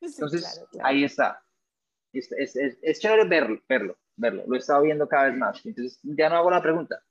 Entonces, 0.00 0.64
ahí 0.82 1.04
está. 1.04 1.42
Es, 2.12 2.32
es, 2.32 2.56
es, 2.56 2.98
chévere 2.98 3.24
verlo, 3.24 3.60
verlo, 3.68 3.98
verlo. 4.16 4.44
Lo 4.46 4.56
he 4.56 4.58
estado 4.58 4.82
viendo 4.82 5.08
cada 5.08 5.26
vez 5.26 5.36
más. 5.36 5.64
Entonces, 5.64 5.98
ya 6.02 6.28
no 6.28 6.36
hago 6.36 6.50
la 6.50 6.62
pregunta. 6.62 7.02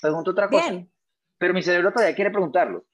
Pregunto 0.00 0.30
otra 0.30 0.48
cosa. 0.48 0.70
Bien. 0.70 0.90
Pero 1.38 1.54
mi 1.54 1.62
cerebro 1.62 1.92
todavía 1.92 2.14
quiere 2.14 2.30
preguntarlo. 2.30 2.84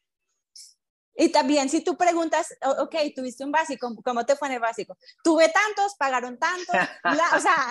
Y 1.14 1.30
también 1.30 1.68
si 1.68 1.84
tú 1.84 1.96
preguntas, 1.96 2.56
ok, 2.78 2.94
tuviste 3.14 3.44
un 3.44 3.52
básico, 3.52 3.94
¿cómo 4.04 4.24
te 4.24 4.36
fue 4.36 4.48
en 4.48 4.54
el 4.54 4.60
básico? 4.60 4.96
Tuve 5.22 5.48
tantos, 5.48 5.94
pagaron 5.98 6.38
tantos, 6.38 6.74
o 7.36 7.40
sea, 7.40 7.68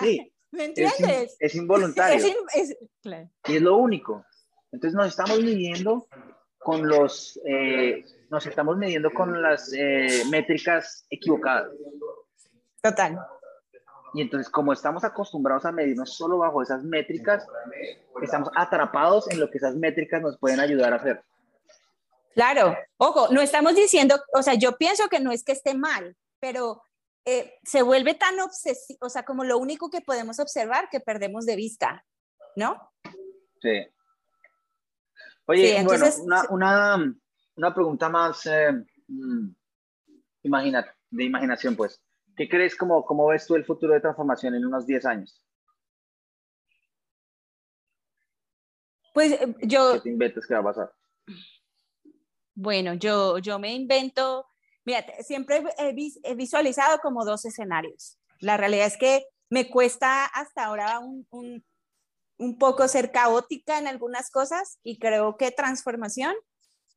¿me 0.52 0.64
entiendes? 0.66 1.36
Es, 1.38 1.54
involuntario. 1.54 2.24
Es 2.54 2.76
Y 3.48 3.56
es 3.56 3.62
lo 3.62 3.76
único. 3.76 4.24
Entonces 4.70 4.94
nos 4.96 5.08
estamos 5.08 5.40
midiendo 5.40 6.06
con 6.58 6.86
los, 6.86 7.38
eh, 7.44 8.04
nos 8.30 8.46
estamos 8.46 8.76
midiendo 8.78 9.10
con 9.10 9.42
las 9.42 9.72
eh, 9.72 10.22
métricas 10.30 11.04
equivocadas. 11.10 11.70
Total. 12.80 13.18
Y 14.14 14.20
entonces, 14.20 14.50
como 14.50 14.72
estamos 14.72 15.04
acostumbrados 15.04 15.64
a 15.64 15.72
medirnos 15.72 16.14
solo 16.14 16.38
bajo 16.38 16.62
esas 16.62 16.84
métricas, 16.84 17.46
estamos 18.22 18.50
atrapados 18.54 19.30
en 19.30 19.40
lo 19.40 19.50
que 19.50 19.58
esas 19.58 19.74
métricas 19.74 20.20
nos 20.20 20.38
pueden 20.38 20.60
ayudar 20.60 20.92
a 20.92 20.96
hacer. 20.96 21.22
Claro, 22.34 22.76
ojo, 22.96 23.28
no 23.32 23.40
estamos 23.40 23.74
diciendo, 23.74 24.16
o 24.34 24.42
sea, 24.42 24.54
yo 24.54 24.76
pienso 24.76 25.08
que 25.08 25.20
no 25.20 25.32
es 25.32 25.44
que 25.44 25.52
esté 25.52 25.74
mal, 25.74 26.16
pero 26.40 26.82
eh, 27.24 27.54
se 27.62 27.82
vuelve 27.82 28.14
tan 28.14 28.40
obsesivo, 28.40 28.98
o 29.02 29.08
sea, 29.08 29.24
como 29.24 29.44
lo 29.44 29.58
único 29.58 29.90
que 29.90 30.00
podemos 30.00 30.40
observar 30.40 30.88
que 30.90 31.00
perdemos 31.00 31.46
de 31.46 31.56
vista, 31.56 32.04
¿no? 32.56 32.90
Sí. 33.60 33.86
Oye, 35.46 35.82
bueno, 35.84 36.06
una, 36.50 37.14
una, 37.56 37.74
pregunta 37.74 38.08
más 38.08 38.46
eh, 38.46 38.72
mm, 39.08 39.48
de 40.42 41.24
imaginación, 41.24 41.76
pues. 41.76 42.02
¿Qué 42.34 42.48
crees, 42.48 42.74
como, 42.76 43.04
cómo 43.04 43.26
ves 43.26 43.46
tú 43.46 43.56
el 43.56 43.64
futuro 43.64 43.92
de 43.92 44.00
transformación 44.00 44.54
en 44.54 44.64
unos 44.64 44.86
10 44.86 45.04
años? 45.04 45.42
Pues 49.12 49.32
eh, 49.32 49.54
yo... 49.62 49.94
¿Qué 49.94 50.00
te 50.00 50.10
inventas 50.10 50.46
que 50.46 50.54
va 50.54 50.60
a 50.60 50.64
pasar? 50.64 50.92
Bueno, 52.54 52.94
yo, 52.94 53.38
yo 53.38 53.58
me 53.58 53.74
invento, 53.74 54.46
mira, 54.84 55.04
siempre 55.22 55.62
he, 55.78 56.34
visualizado 56.34 56.98
como 56.98 57.24
dos 57.24 57.44
escenarios. 57.44 58.18
La 58.40 58.56
realidad 58.56 58.86
es 58.86 58.96
que 58.96 59.24
me 59.48 59.70
cuesta 59.70 60.24
hasta 60.26 60.64
ahora 60.64 60.98
un, 60.98 61.26
un, 61.30 61.64
un 62.38 62.58
poco 62.58 62.88
ser 62.88 63.12
caótica 63.12 63.78
en 63.78 63.86
algunas 63.86 64.30
cosas 64.30 64.78
y 64.82 64.98
creo 64.98 65.36
que 65.36 65.50
transformación 65.50 66.34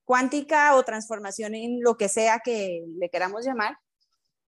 cuántica 0.06 0.76
o 0.76 0.84
transformación 0.84 1.56
en 1.56 1.82
lo 1.82 1.98
que 1.98 2.08
sea 2.08 2.40
que 2.40 2.86
le 2.98 3.10
queramos 3.10 3.46
llamar, 3.46 3.78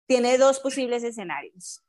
tiene 0.06 0.38
dos 0.38 0.60
posibles 0.60 1.04
escenarios. 1.04 1.82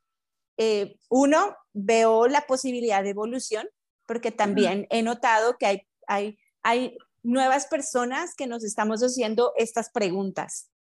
Eh, 0.57 0.97
uno, 1.09 1.55
veo 1.73 2.27
la 2.27 2.41
posibilidad 2.47 3.03
de 3.03 3.09
evolución, 3.09 3.67
porque 4.07 4.31
también 4.31 4.87
he 4.89 5.03
notado 5.03 5.57
que 5.57 5.65
hay, 5.67 5.87
hay, 6.07 6.39
hay 6.63 6.97
nuevas 7.27 7.67
personas 7.67 8.33
que 8.35 8.47
nos 8.47 8.63
estamos 8.63 9.01
haciendo 9.01 9.53
estas 9.57 9.89
preguntas. 9.89 10.71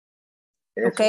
¿Ok? 0.76 1.00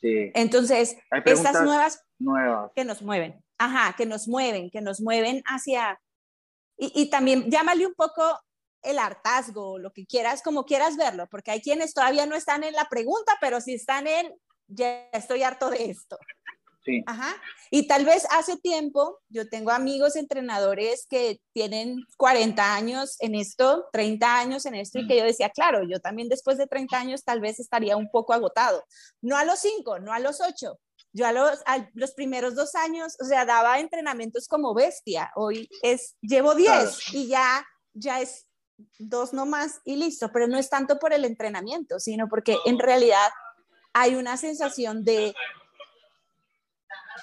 sí. 0.00 0.30
Entonces, 0.34 0.96
estas 1.24 1.62
nuevas, 1.62 2.04
nuevas 2.18 2.70
que 2.74 2.84
nos 2.84 3.02
mueven, 3.02 3.42
ajá, 3.58 3.96
que 3.96 4.06
nos 4.06 4.28
mueven, 4.28 4.70
que 4.70 4.80
nos 4.80 5.00
mueven 5.00 5.42
hacia... 5.46 6.00
Y, 6.76 6.92
y 6.94 7.10
también 7.10 7.50
llámale 7.50 7.86
un 7.86 7.94
poco 7.94 8.22
el 8.82 8.98
hartazgo, 8.98 9.78
lo 9.78 9.92
que 9.92 10.06
quieras, 10.06 10.42
como 10.42 10.64
quieras 10.64 10.96
verlo, 10.96 11.26
porque 11.30 11.50
hay 11.50 11.60
quienes 11.60 11.92
todavía 11.92 12.26
no 12.26 12.34
están 12.34 12.64
en 12.64 12.74
la 12.74 12.86
pregunta, 12.88 13.36
pero 13.40 13.60
si 13.60 13.74
están 13.74 14.06
en, 14.06 14.34
ya 14.68 15.08
estoy 15.12 15.42
harto 15.42 15.70
de 15.70 15.90
esto. 15.90 16.18
Sí. 16.84 17.02
Ajá. 17.06 17.36
Y 17.70 17.86
tal 17.86 18.04
vez 18.04 18.26
hace 18.30 18.56
tiempo, 18.56 19.18
yo 19.28 19.48
tengo 19.48 19.70
amigos 19.70 20.16
entrenadores 20.16 21.06
que 21.08 21.40
tienen 21.52 22.04
40 22.16 22.74
años 22.74 23.16
en 23.20 23.34
esto, 23.34 23.86
30 23.92 24.38
años 24.38 24.64
en 24.66 24.74
esto, 24.74 24.98
y 24.98 25.06
que 25.06 25.18
yo 25.18 25.24
decía, 25.24 25.50
claro, 25.50 25.82
yo 25.84 26.00
también 26.00 26.28
después 26.28 26.56
de 26.56 26.66
30 26.66 26.98
años 26.98 27.24
tal 27.24 27.40
vez 27.40 27.60
estaría 27.60 27.96
un 27.96 28.10
poco 28.10 28.32
agotado. 28.32 28.82
No 29.20 29.36
a 29.36 29.44
los 29.44 29.58
5, 29.60 29.98
no 30.00 30.12
a 30.12 30.18
los 30.18 30.40
8. 30.40 30.78
Yo 31.12 31.26
a 31.26 31.32
los, 31.32 31.58
los 31.94 32.14
primeros 32.14 32.54
dos 32.54 32.74
años, 32.74 33.16
o 33.20 33.24
sea, 33.24 33.44
daba 33.44 33.80
entrenamientos 33.80 34.46
como 34.46 34.74
bestia. 34.74 35.30
Hoy 35.34 35.68
es, 35.82 36.16
llevo 36.22 36.54
10 36.54 37.14
y 37.14 37.26
ya, 37.26 37.66
ya 37.94 38.20
es 38.20 38.46
dos 38.98 39.32
nomás 39.32 39.80
y 39.84 39.96
listo, 39.96 40.30
pero 40.32 40.46
no 40.46 40.56
es 40.56 40.70
tanto 40.70 40.98
por 40.98 41.12
el 41.12 41.24
entrenamiento, 41.24 41.98
sino 41.98 42.28
porque 42.28 42.56
en 42.64 42.78
realidad 42.78 43.30
hay 43.92 44.14
una 44.14 44.36
sensación 44.36 45.04
de 45.04 45.34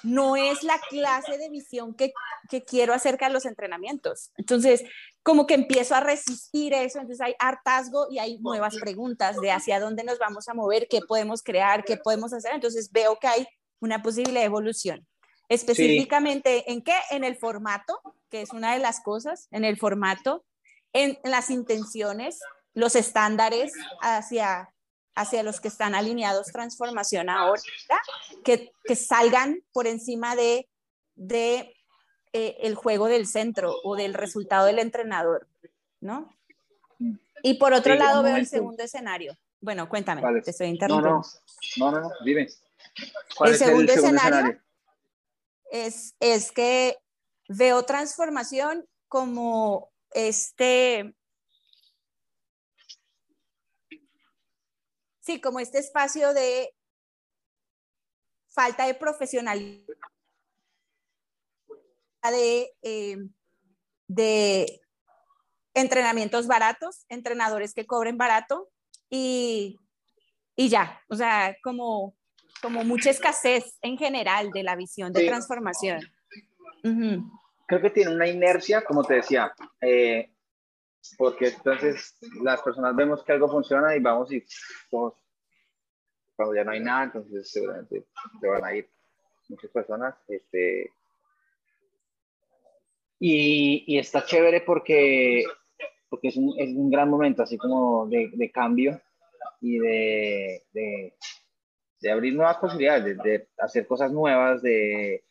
no 0.02 0.36
es 0.36 0.62
la 0.62 0.78
clase 0.88 1.38
de 1.38 1.48
visión 1.48 1.94
que, 1.94 2.12
que, 2.48 2.64
quiero 2.64 2.94
acerca 2.94 3.26
de 3.26 3.32
los 3.32 3.46
entrenamientos. 3.46 4.30
Entonces, 4.36 4.84
como 5.22 5.46
que 5.46 5.54
empiezo 5.54 5.94
a 5.94 6.00
resistir 6.00 6.72
eso, 6.72 6.98
entonces 6.98 7.20
hay 7.20 7.34
hartazgo 7.38 8.06
y 8.10 8.18
hay 8.18 8.38
nuevas 8.38 8.76
preguntas 8.76 9.36
de 9.40 9.50
hacia 9.50 9.80
dónde 9.80 10.04
nos 10.04 10.18
vamos 10.18 10.48
a 10.48 10.54
mover, 10.54 10.86
qué 10.88 11.00
podemos 11.00 11.42
crear, 11.42 11.84
qué 11.84 11.96
podemos 11.96 12.32
hacer. 12.32 12.52
Entonces, 12.54 12.90
veo 12.92 13.18
que 13.18 13.28
hay 13.28 13.46
una 13.80 14.02
posible 14.02 14.42
evolución. 14.42 15.06
Específicamente, 15.48 16.70
¿en 16.70 16.82
qué? 16.82 16.94
En 17.10 17.24
el 17.24 17.36
formato, 17.36 18.00
que 18.28 18.42
es 18.42 18.52
una 18.52 18.74
de 18.74 18.80
las 18.80 19.00
cosas, 19.00 19.48
en 19.50 19.64
el 19.64 19.78
formato, 19.78 20.44
en 20.92 21.18
las 21.24 21.50
intenciones, 21.50 22.40
los 22.74 22.96
estándares 22.96 23.72
hacia 24.00 24.70
hacia 25.18 25.42
los 25.42 25.60
que 25.60 25.66
están 25.66 25.96
alineados 25.96 26.46
transformación 26.46 27.28
ahora, 27.28 27.60
que, 28.44 28.70
que 28.84 28.94
salgan 28.94 29.60
por 29.72 29.88
encima 29.88 30.36
de, 30.36 30.68
de 31.16 31.74
eh, 32.32 32.56
el 32.60 32.76
juego 32.76 33.08
del 33.08 33.26
centro 33.26 33.74
o 33.82 33.96
del 33.96 34.14
resultado 34.14 34.66
del 34.66 34.78
entrenador, 34.78 35.48
¿no? 36.00 36.32
Y 37.42 37.54
por 37.54 37.72
otro 37.72 37.96
lado 37.96 38.22
veo 38.22 38.36
el 38.36 38.46
segundo 38.46 38.84
escenario. 38.84 39.36
Bueno, 39.60 39.88
cuéntame, 39.88 40.22
te 40.42 40.52
estoy 40.52 40.68
interrumpiendo. 40.68 41.22
No, 41.78 41.90
no, 41.90 42.00
no, 42.00 42.00
no, 42.08 42.10
dime. 42.24 42.46
el, 43.44 43.56
segundo 43.56 43.92
escenario, 43.92 44.60
Es, 45.72 46.14
es 46.20 46.52
que 46.52 46.96
veo 47.48 47.82
transformación 47.82 48.86
como 49.08 49.90
este 50.12 51.12
sí, 55.28 55.42
como 55.42 55.60
este 55.60 55.78
espacio 55.78 56.32
de 56.32 56.74
falta 58.48 58.86
de 58.86 58.94
profesionalidad, 58.94 59.84
de, 62.22 62.72
eh, 62.80 63.18
de 64.06 64.80
entrenamientos 65.74 66.46
baratos, 66.46 67.04
entrenadores 67.10 67.74
que 67.74 67.84
cobren 67.84 68.16
barato 68.16 68.70
y, 69.10 69.78
y 70.56 70.70
ya, 70.70 71.02
o 71.10 71.14
sea, 71.14 71.54
como, 71.62 72.16
como 72.62 72.82
mucha 72.84 73.10
escasez 73.10 73.76
en 73.82 73.98
general 73.98 74.50
de 74.50 74.62
la 74.62 74.76
visión 74.76 75.12
de 75.12 75.26
transformación. 75.26 76.00
Creo 77.66 77.82
que 77.82 77.90
tiene 77.90 78.14
una 78.14 78.26
inercia, 78.26 78.82
como 78.82 79.04
te 79.04 79.16
decía, 79.16 79.52
eh, 79.82 80.32
porque 81.16 81.48
entonces 81.48 82.16
las 82.42 82.60
personas 82.62 82.94
vemos 82.94 83.22
que 83.22 83.32
algo 83.32 83.48
funciona 83.48 83.94
y 83.96 84.00
vamos 84.00 84.32
y 84.32 84.44
cuando 84.90 86.54
ya 86.54 86.64
no 86.64 86.70
hay 86.70 86.80
nada, 86.80 87.04
entonces 87.04 87.50
seguramente 87.50 88.06
se 88.40 88.46
van 88.46 88.64
a 88.64 88.74
ir 88.74 88.88
muchas 89.48 89.70
personas. 89.70 90.14
Este, 90.28 90.92
y, 93.18 93.84
y 93.86 93.98
está 93.98 94.24
chévere 94.24 94.60
porque, 94.60 95.44
porque 96.08 96.28
es, 96.28 96.36
un, 96.36 96.54
es 96.58 96.70
un 96.74 96.90
gran 96.90 97.10
momento, 97.10 97.42
así 97.42 97.58
como 97.58 98.06
de, 98.06 98.30
de 98.32 98.50
cambio 98.50 99.00
y 99.60 99.78
de, 99.78 100.62
de, 100.72 101.14
de, 102.00 102.10
abrir 102.12 102.34
nuevas 102.34 102.58
posibilidades, 102.58 103.18
de, 103.18 103.48
hacer 103.58 103.86
cosas 103.86 104.12
nuevas, 104.12 104.62
de, 104.62 105.24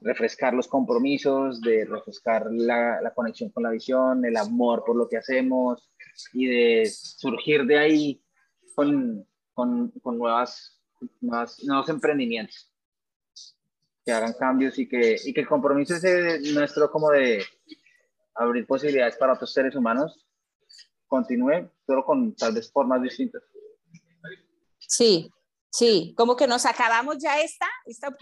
refrescar 0.00 0.54
los 0.54 0.68
compromisos, 0.68 1.60
de 1.60 1.84
refrescar 1.84 2.46
la, 2.50 3.00
la, 3.00 3.12
conexión 3.12 3.50
con 3.50 3.62
la 3.62 3.70
visión, 3.70 4.24
el 4.24 4.36
amor 4.36 4.82
por 4.84 4.96
lo 4.96 5.08
que 5.08 5.18
hacemos 5.18 5.90
y 6.32 6.46
de 6.46 6.90
surgir 6.90 7.66
de 7.66 7.78
ahí 7.78 8.22
con, 8.74 9.26
con, 9.52 9.90
con 10.02 10.18
nuevas, 10.18 10.80
nuevos 11.20 11.88
emprendimientos 11.88 12.70
que 14.04 14.12
hagan 14.12 14.32
cambios 14.32 14.78
y 14.78 14.88
que, 14.88 15.16
y 15.24 15.32
que 15.32 15.40
el 15.40 15.48
compromiso 15.48 15.94
ese 15.94 16.40
nuestro 16.54 16.90
como 16.90 17.10
de 17.10 17.44
abrir 18.34 18.66
posibilidades 18.66 19.16
para 19.16 19.34
otros 19.34 19.52
seres 19.52 19.74
humanos 19.74 20.26
continúe, 21.06 21.70
pero 21.84 22.04
con 22.04 22.34
tal 22.34 22.54
vez 22.54 22.70
formas 22.70 23.02
distintas. 23.02 23.42
Sí, 24.78 25.30
Sí, 25.70 26.14
como 26.16 26.34
que 26.34 26.48
nos 26.48 26.66
acabamos 26.66 27.18
ya 27.18 27.40
esta, 27.40 27.66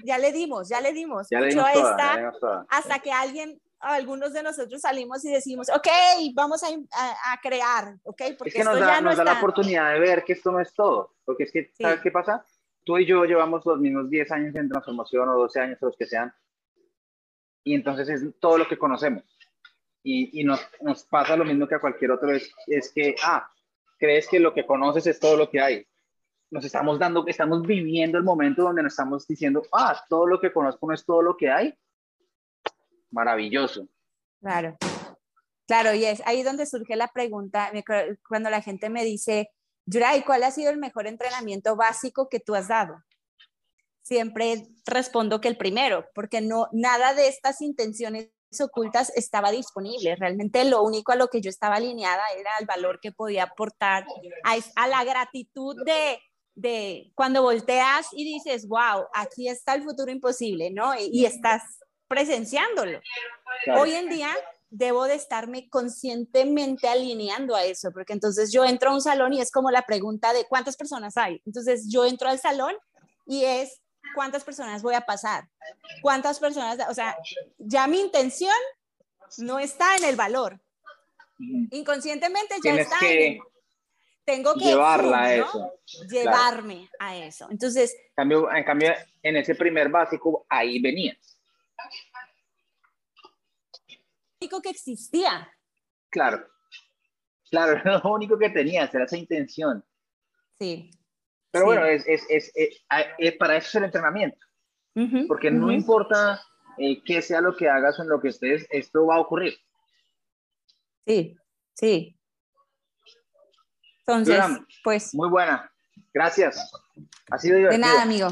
ya 0.04 0.18
le 0.18 0.32
dimos, 0.32 0.68
ya 0.68 0.82
le 0.82 0.92
dimos, 0.92 1.28
ya 1.30 1.40
le 1.40 1.48
dimos 1.48 1.66
esta, 1.74 2.66
hasta 2.68 2.98
que 2.98 3.10
alguien, 3.10 3.58
algunos 3.80 4.34
de 4.34 4.42
nosotros 4.42 4.82
salimos 4.82 5.24
y 5.24 5.32
decimos, 5.32 5.70
ok, 5.70 5.88
vamos 6.34 6.62
a, 6.62 6.66
a, 6.66 7.40
crear, 7.40 7.94
ok, 8.02 8.22
porque 8.36 8.50
es 8.50 8.54
que 8.54 8.64
nos 8.64 8.78
da, 8.78 9.00
nos 9.00 9.16
da 9.16 9.24
la 9.24 9.38
oportunidad 9.38 9.94
de 9.94 9.98
ver 9.98 10.24
que 10.24 10.34
esto 10.34 10.52
no 10.52 10.60
es 10.60 10.74
todo, 10.74 11.14
porque 11.24 11.44
es 11.44 11.52
que, 11.52 11.72
¿sabes 11.80 12.00
qué 12.00 12.10
pasa? 12.10 12.44
Tú 12.84 12.98
y 12.98 13.06
yo 13.06 13.24
llevamos 13.24 13.64
los 13.64 13.78
mismos 13.78 14.10
10 14.10 14.30
años 14.30 14.54
en 14.54 14.68
transformación 14.68 15.30
o 15.30 15.38
12 15.38 15.60
años 15.60 15.78
o 15.82 15.86
los 15.86 15.96
que 15.96 16.06
sean, 16.06 16.30
y 17.64 17.74
entonces 17.74 18.10
es 18.10 18.38
todo 18.38 18.58
lo 18.58 18.68
que 18.68 18.78
conocemos. 18.78 19.24
Y, 20.02 20.40
y 20.40 20.44
nos, 20.44 20.60
nos, 20.82 21.04
pasa 21.04 21.36
lo 21.36 21.44
mismo 21.44 21.66
que 21.66 21.74
a 21.76 21.80
cualquier 21.80 22.10
otro, 22.10 22.30
es, 22.30 22.52
es 22.66 22.92
que, 22.92 23.14
ah, 23.22 23.50
crees 23.98 24.28
que 24.28 24.38
lo 24.38 24.52
que 24.52 24.66
conoces 24.66 25.06
es 25.06 25.18
todo 25.18 25.36
lo 25.36 25.50
que 25.50 25.60
hay 25.60 25.86
nos 26.50 26.64
estamos 26.64 26.98
dando, 26.98 27.26
estamos 27.26 27.62
viviendo 27.62 28.18
el 28.18 28.24
momento 28.24 28.62
donde 28.62 28.82
nos 28.82 28.92
estamos 28.92 29.26
diciendo, 29.26 29.62
ah, 29.72 30.00
todo 30.08 30.26
lo 30.26 30.40
que 30.40 30.52
conozco 30.52 30.86
no 30.86 30.94
es 30.94 31.04
todo 31.04 31.22
lo 31.22 31.36
que 31.36 31.50
hay. 31.50 31.74
Maravilloso. 33.10 33.88
Claro. 34.40 34.76
Claro, 35.66 35.92
y 35.92 36.04
es 36.06 36.22
ahí 36.24 36.42
donde 36.42 36.64
surge 36.64 36.96
la 36.96 37.08
pregunta, 37.08 37.70
cuando 38.26 38.48
la 38.48 38.62
gente 38.62 38.88
me 38.88 39.04
dice, 39.04 39.50
Yuray, 39.84 40.22
¿cuál 40.22 40.42
ha 40.44 40.50
sido 40.50 40.70
el 40.70 40.78
mejor 40.78 41.06
entrenamiento 41.06 41.76
básico 41.76 42.28
que 42.30 42.40
tú 42.40 42.54
has 42.54 42.68
dado? 42.68 43.02
Siempre 44.02 44.66
respondo 44.86 45.42
que 45.42 45.48
el 45.48 45.58
primero, 45.58 46.06
porque 46.14 46.40
no, 46.40 46.68
nada 46.72 47.12
de 47.12 47.28
estas 47.28 47.60
intenciones 47.60 48.30
ocultas 48.62 49.12
estaba 49.14 49.50
disponible. 49.50 50.16
Realmente 50.16 50.64
lo 50.64 50.82
único 50.82 51.12
a 51.12 51.16
lo 51.16 51.28
que 51.28 51.42
yo 51.42 51.50
estaba 51.50 51.76
alineada 51.76 52.22
era 52.38 52.50
el 52.60 52.66
valor 52.66 52.98
que 53.00 53.12
podía 53.12 53.44
aportar 53.44 54.06
a, 54.44 54.88
la 54.88 55.04
gratitud 55.04 55.76
de, 55.84 56.18
de, 56.58 57.12
cuando 57.14 57.42
volteas 57.42 58.08
y 58.12 58.24
dices, 58.24 58.66
wow, 58.66 59.06
aquí 59.14 59.48
está 59.48 59.74
el 59.74 59.84
futuro 59.84 60.10
imposible, 60.10 60.70
¿no? 60.70 60.92
Y, 60.98 61.24
estás 61.24 61.62
presenciándolo. 62.08 63.00
Hoy 63.76 63.92
en 63.92 64.08
día 64.08 64.30
debo 64.70 65.04
de 65.04 65.14
estarme 65.14 65.68
conscientemente 65.70 66.88
alineando 66.88 67.54
a 67.54 67.64
eso, 67.64 67.90
porque 67.92 68.12
entonces 68.12 68.52
yo 68.52 68.64
entro 68.64 68.90
a 68.90 68.94
un 68.94 69.00
salón 69.00 69.32
y 69.34 69.40
es 69.40 69.52
como 69.52 69.70
la 69.70 69.82
pregunta 69.82 70.32
de 70.32 70.46
cuántas 70.46 70.76
personas 70.76 71.16
hay. 71.16 71.40
Entonces 71.46 71.86
yo 71.88 72.04
entro 72.04 72.28
al 72.28 72.40
salón 72.40 72.74
y 73.24 73.44
es 73.44 73.80
cuántas 74.14 74.42
personas 74.42 74.82
voy 74.82 74.94
a 74.94 75.02
pasar, 75.02 75.48
cuántas 76.02 76.40
personas, 76.40 76.78
o 76.90 76.94
sea, 76.94 77.16
ya 77.58 77.86
mi 77.86 78.00
intención 78.00 78.54
no 79.38 79.60
está 79.60 79.96
en 79.96 80.04
el 80.04 80.16
valor. 80.16 80.60
Inconscientemente 81.70 82.56
ya 82.64 82.74
está 82.74 82.98
en 83.02 83.38
tengo 84.28 84.52
que 84.54 84.66
llevarla 84.66 85.22
a 85.22 85.34
eso. 85.34 85.72
Llevarme 86.06 86.90
a 86.98 87.16
eso. 87.16 87.48
Entonces, 87.50 87.96
en 87.98 88.14
cambio, 88.14 88.52
en 88.52 88.64
cambio, 88.64 88.92
en 89.22 89.36
ese 89.38 89.54
primer 89.54 89.88
básico 89.88 90.44
ahí 90.50 90.82
venías. 90.82 91.16
único 94.38 94.60
que 94.60 94.68
existía. 94.68 95.50
Claro. 96.10 96.46
Claro, 97.50 97.72
era 97.80 98.02
lo 98.04 98.12
único 98.12 98.38
que 98.38 98.50
tenías, 98.50 98.94
era 98.94 99.04
esa 99.04 99.16
intención. 99.16 99.82
Sí. 100.60 100.90
Pero 101.50 101.64
bueno, 101.64 101.86
es, 101.86 102.06
es, 102.06 102.26
es, 102.28 102.52
es, 102.54 103.36
para 103.38 103.56
eso 103.56 103.68
es 103.68 103.74
el 103.76 103.84
entrenamiento. 103.84 104.46
porque 105.26 105.50
no 105.50 105.72
importa 105.72 106.42
eh, 106.76 107.02
qué 107.02 107.22
sea 107.22 107.40
lo 107.40 107.56
que 107.56 107.66
hagas 107.66 107.98
o 107.98 108.02
en 108.02 108.10
lo 108.10 108.20
que 108.20 108.28
estés, 108.28 108.66
esto 108.68 109.06
va 109.06 109.16
a 109.16 109.20
ocurrir. 109.20 109.54
Sí, 111.06 111.34
sí. 111.72 112.17
Entonces, 114.08 114.42
pues. 114.82 115.14
Muy 115.14 115.28
buena. 115.28 115.70
Gracias. 116.12 116.70
Ha 117.30 117.38
sido 117.38 117.56
divertido. 117.56 117.80
De 117.82 117.86
nada, 117.86 118.02
amigo. 118.02 118.28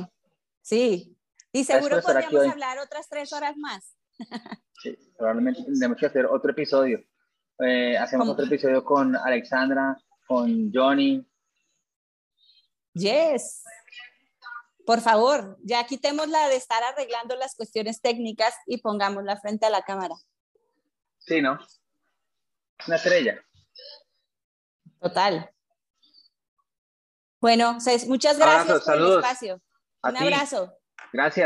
Sí. 0.62 1.16
Y 1.53 1.64
seguro 1.64 2.01
podríamos 2.01 2.47
hablar 2.49 2.79
otras 2.79 3.09
tres 3.09 3.33
horas 3.33 3.57
más. 3.57 3.95
Sí, 4.83 4.95
probablemente 5.16 5.62
tendremos 5.64 5.97
que 5.97 6.05
hacer 6.05 6.27
otro 6.27 6.51
episodio. 6.51 7.03
Eh, 7.61 7.97
hacemos 7.97 8.29
otro 8.29 8.45
episodio 8.45 8.85
con 8.85 9.16
Alexandra, 9.16 9.97
con 10.27 10.70
Johnny, 10.70 11.27
Yes. 12.97 13.62
Por 14.87 15.01
favor, 15.03 15.59
ya 15.62 15.85
quitemos 15.87 16.29
la 16.29 16.49
de 16.49 16.57
estar 16.57 16.83
arreglando 16.83 17.37
las 17.37 17.55
cuestiones 17.55 18.01
técnicas 18.01 18.55
y 18.66 18.79
pongámosla 18.79 19.39
frente 19.39 19.66
a 19.66 19.70
la 19.70 19.83
cámara. 19.83 20.14
Sí, 21.18 21.43
¿no? 21.43 21.59
Una 22.87 22.97
estrella. 22.97 23.45
Total. 25.01 25.51
Bueno, 27.47 27.78
muchas 28.09 28.38
gracias 28.38 28.80
por 28.80 28.97
el 28.97 29.12
espacio. 29.12 29.61
Un 30.03 30.16
abrazo. 30.16 30.72
Gracias. 31.12 31.44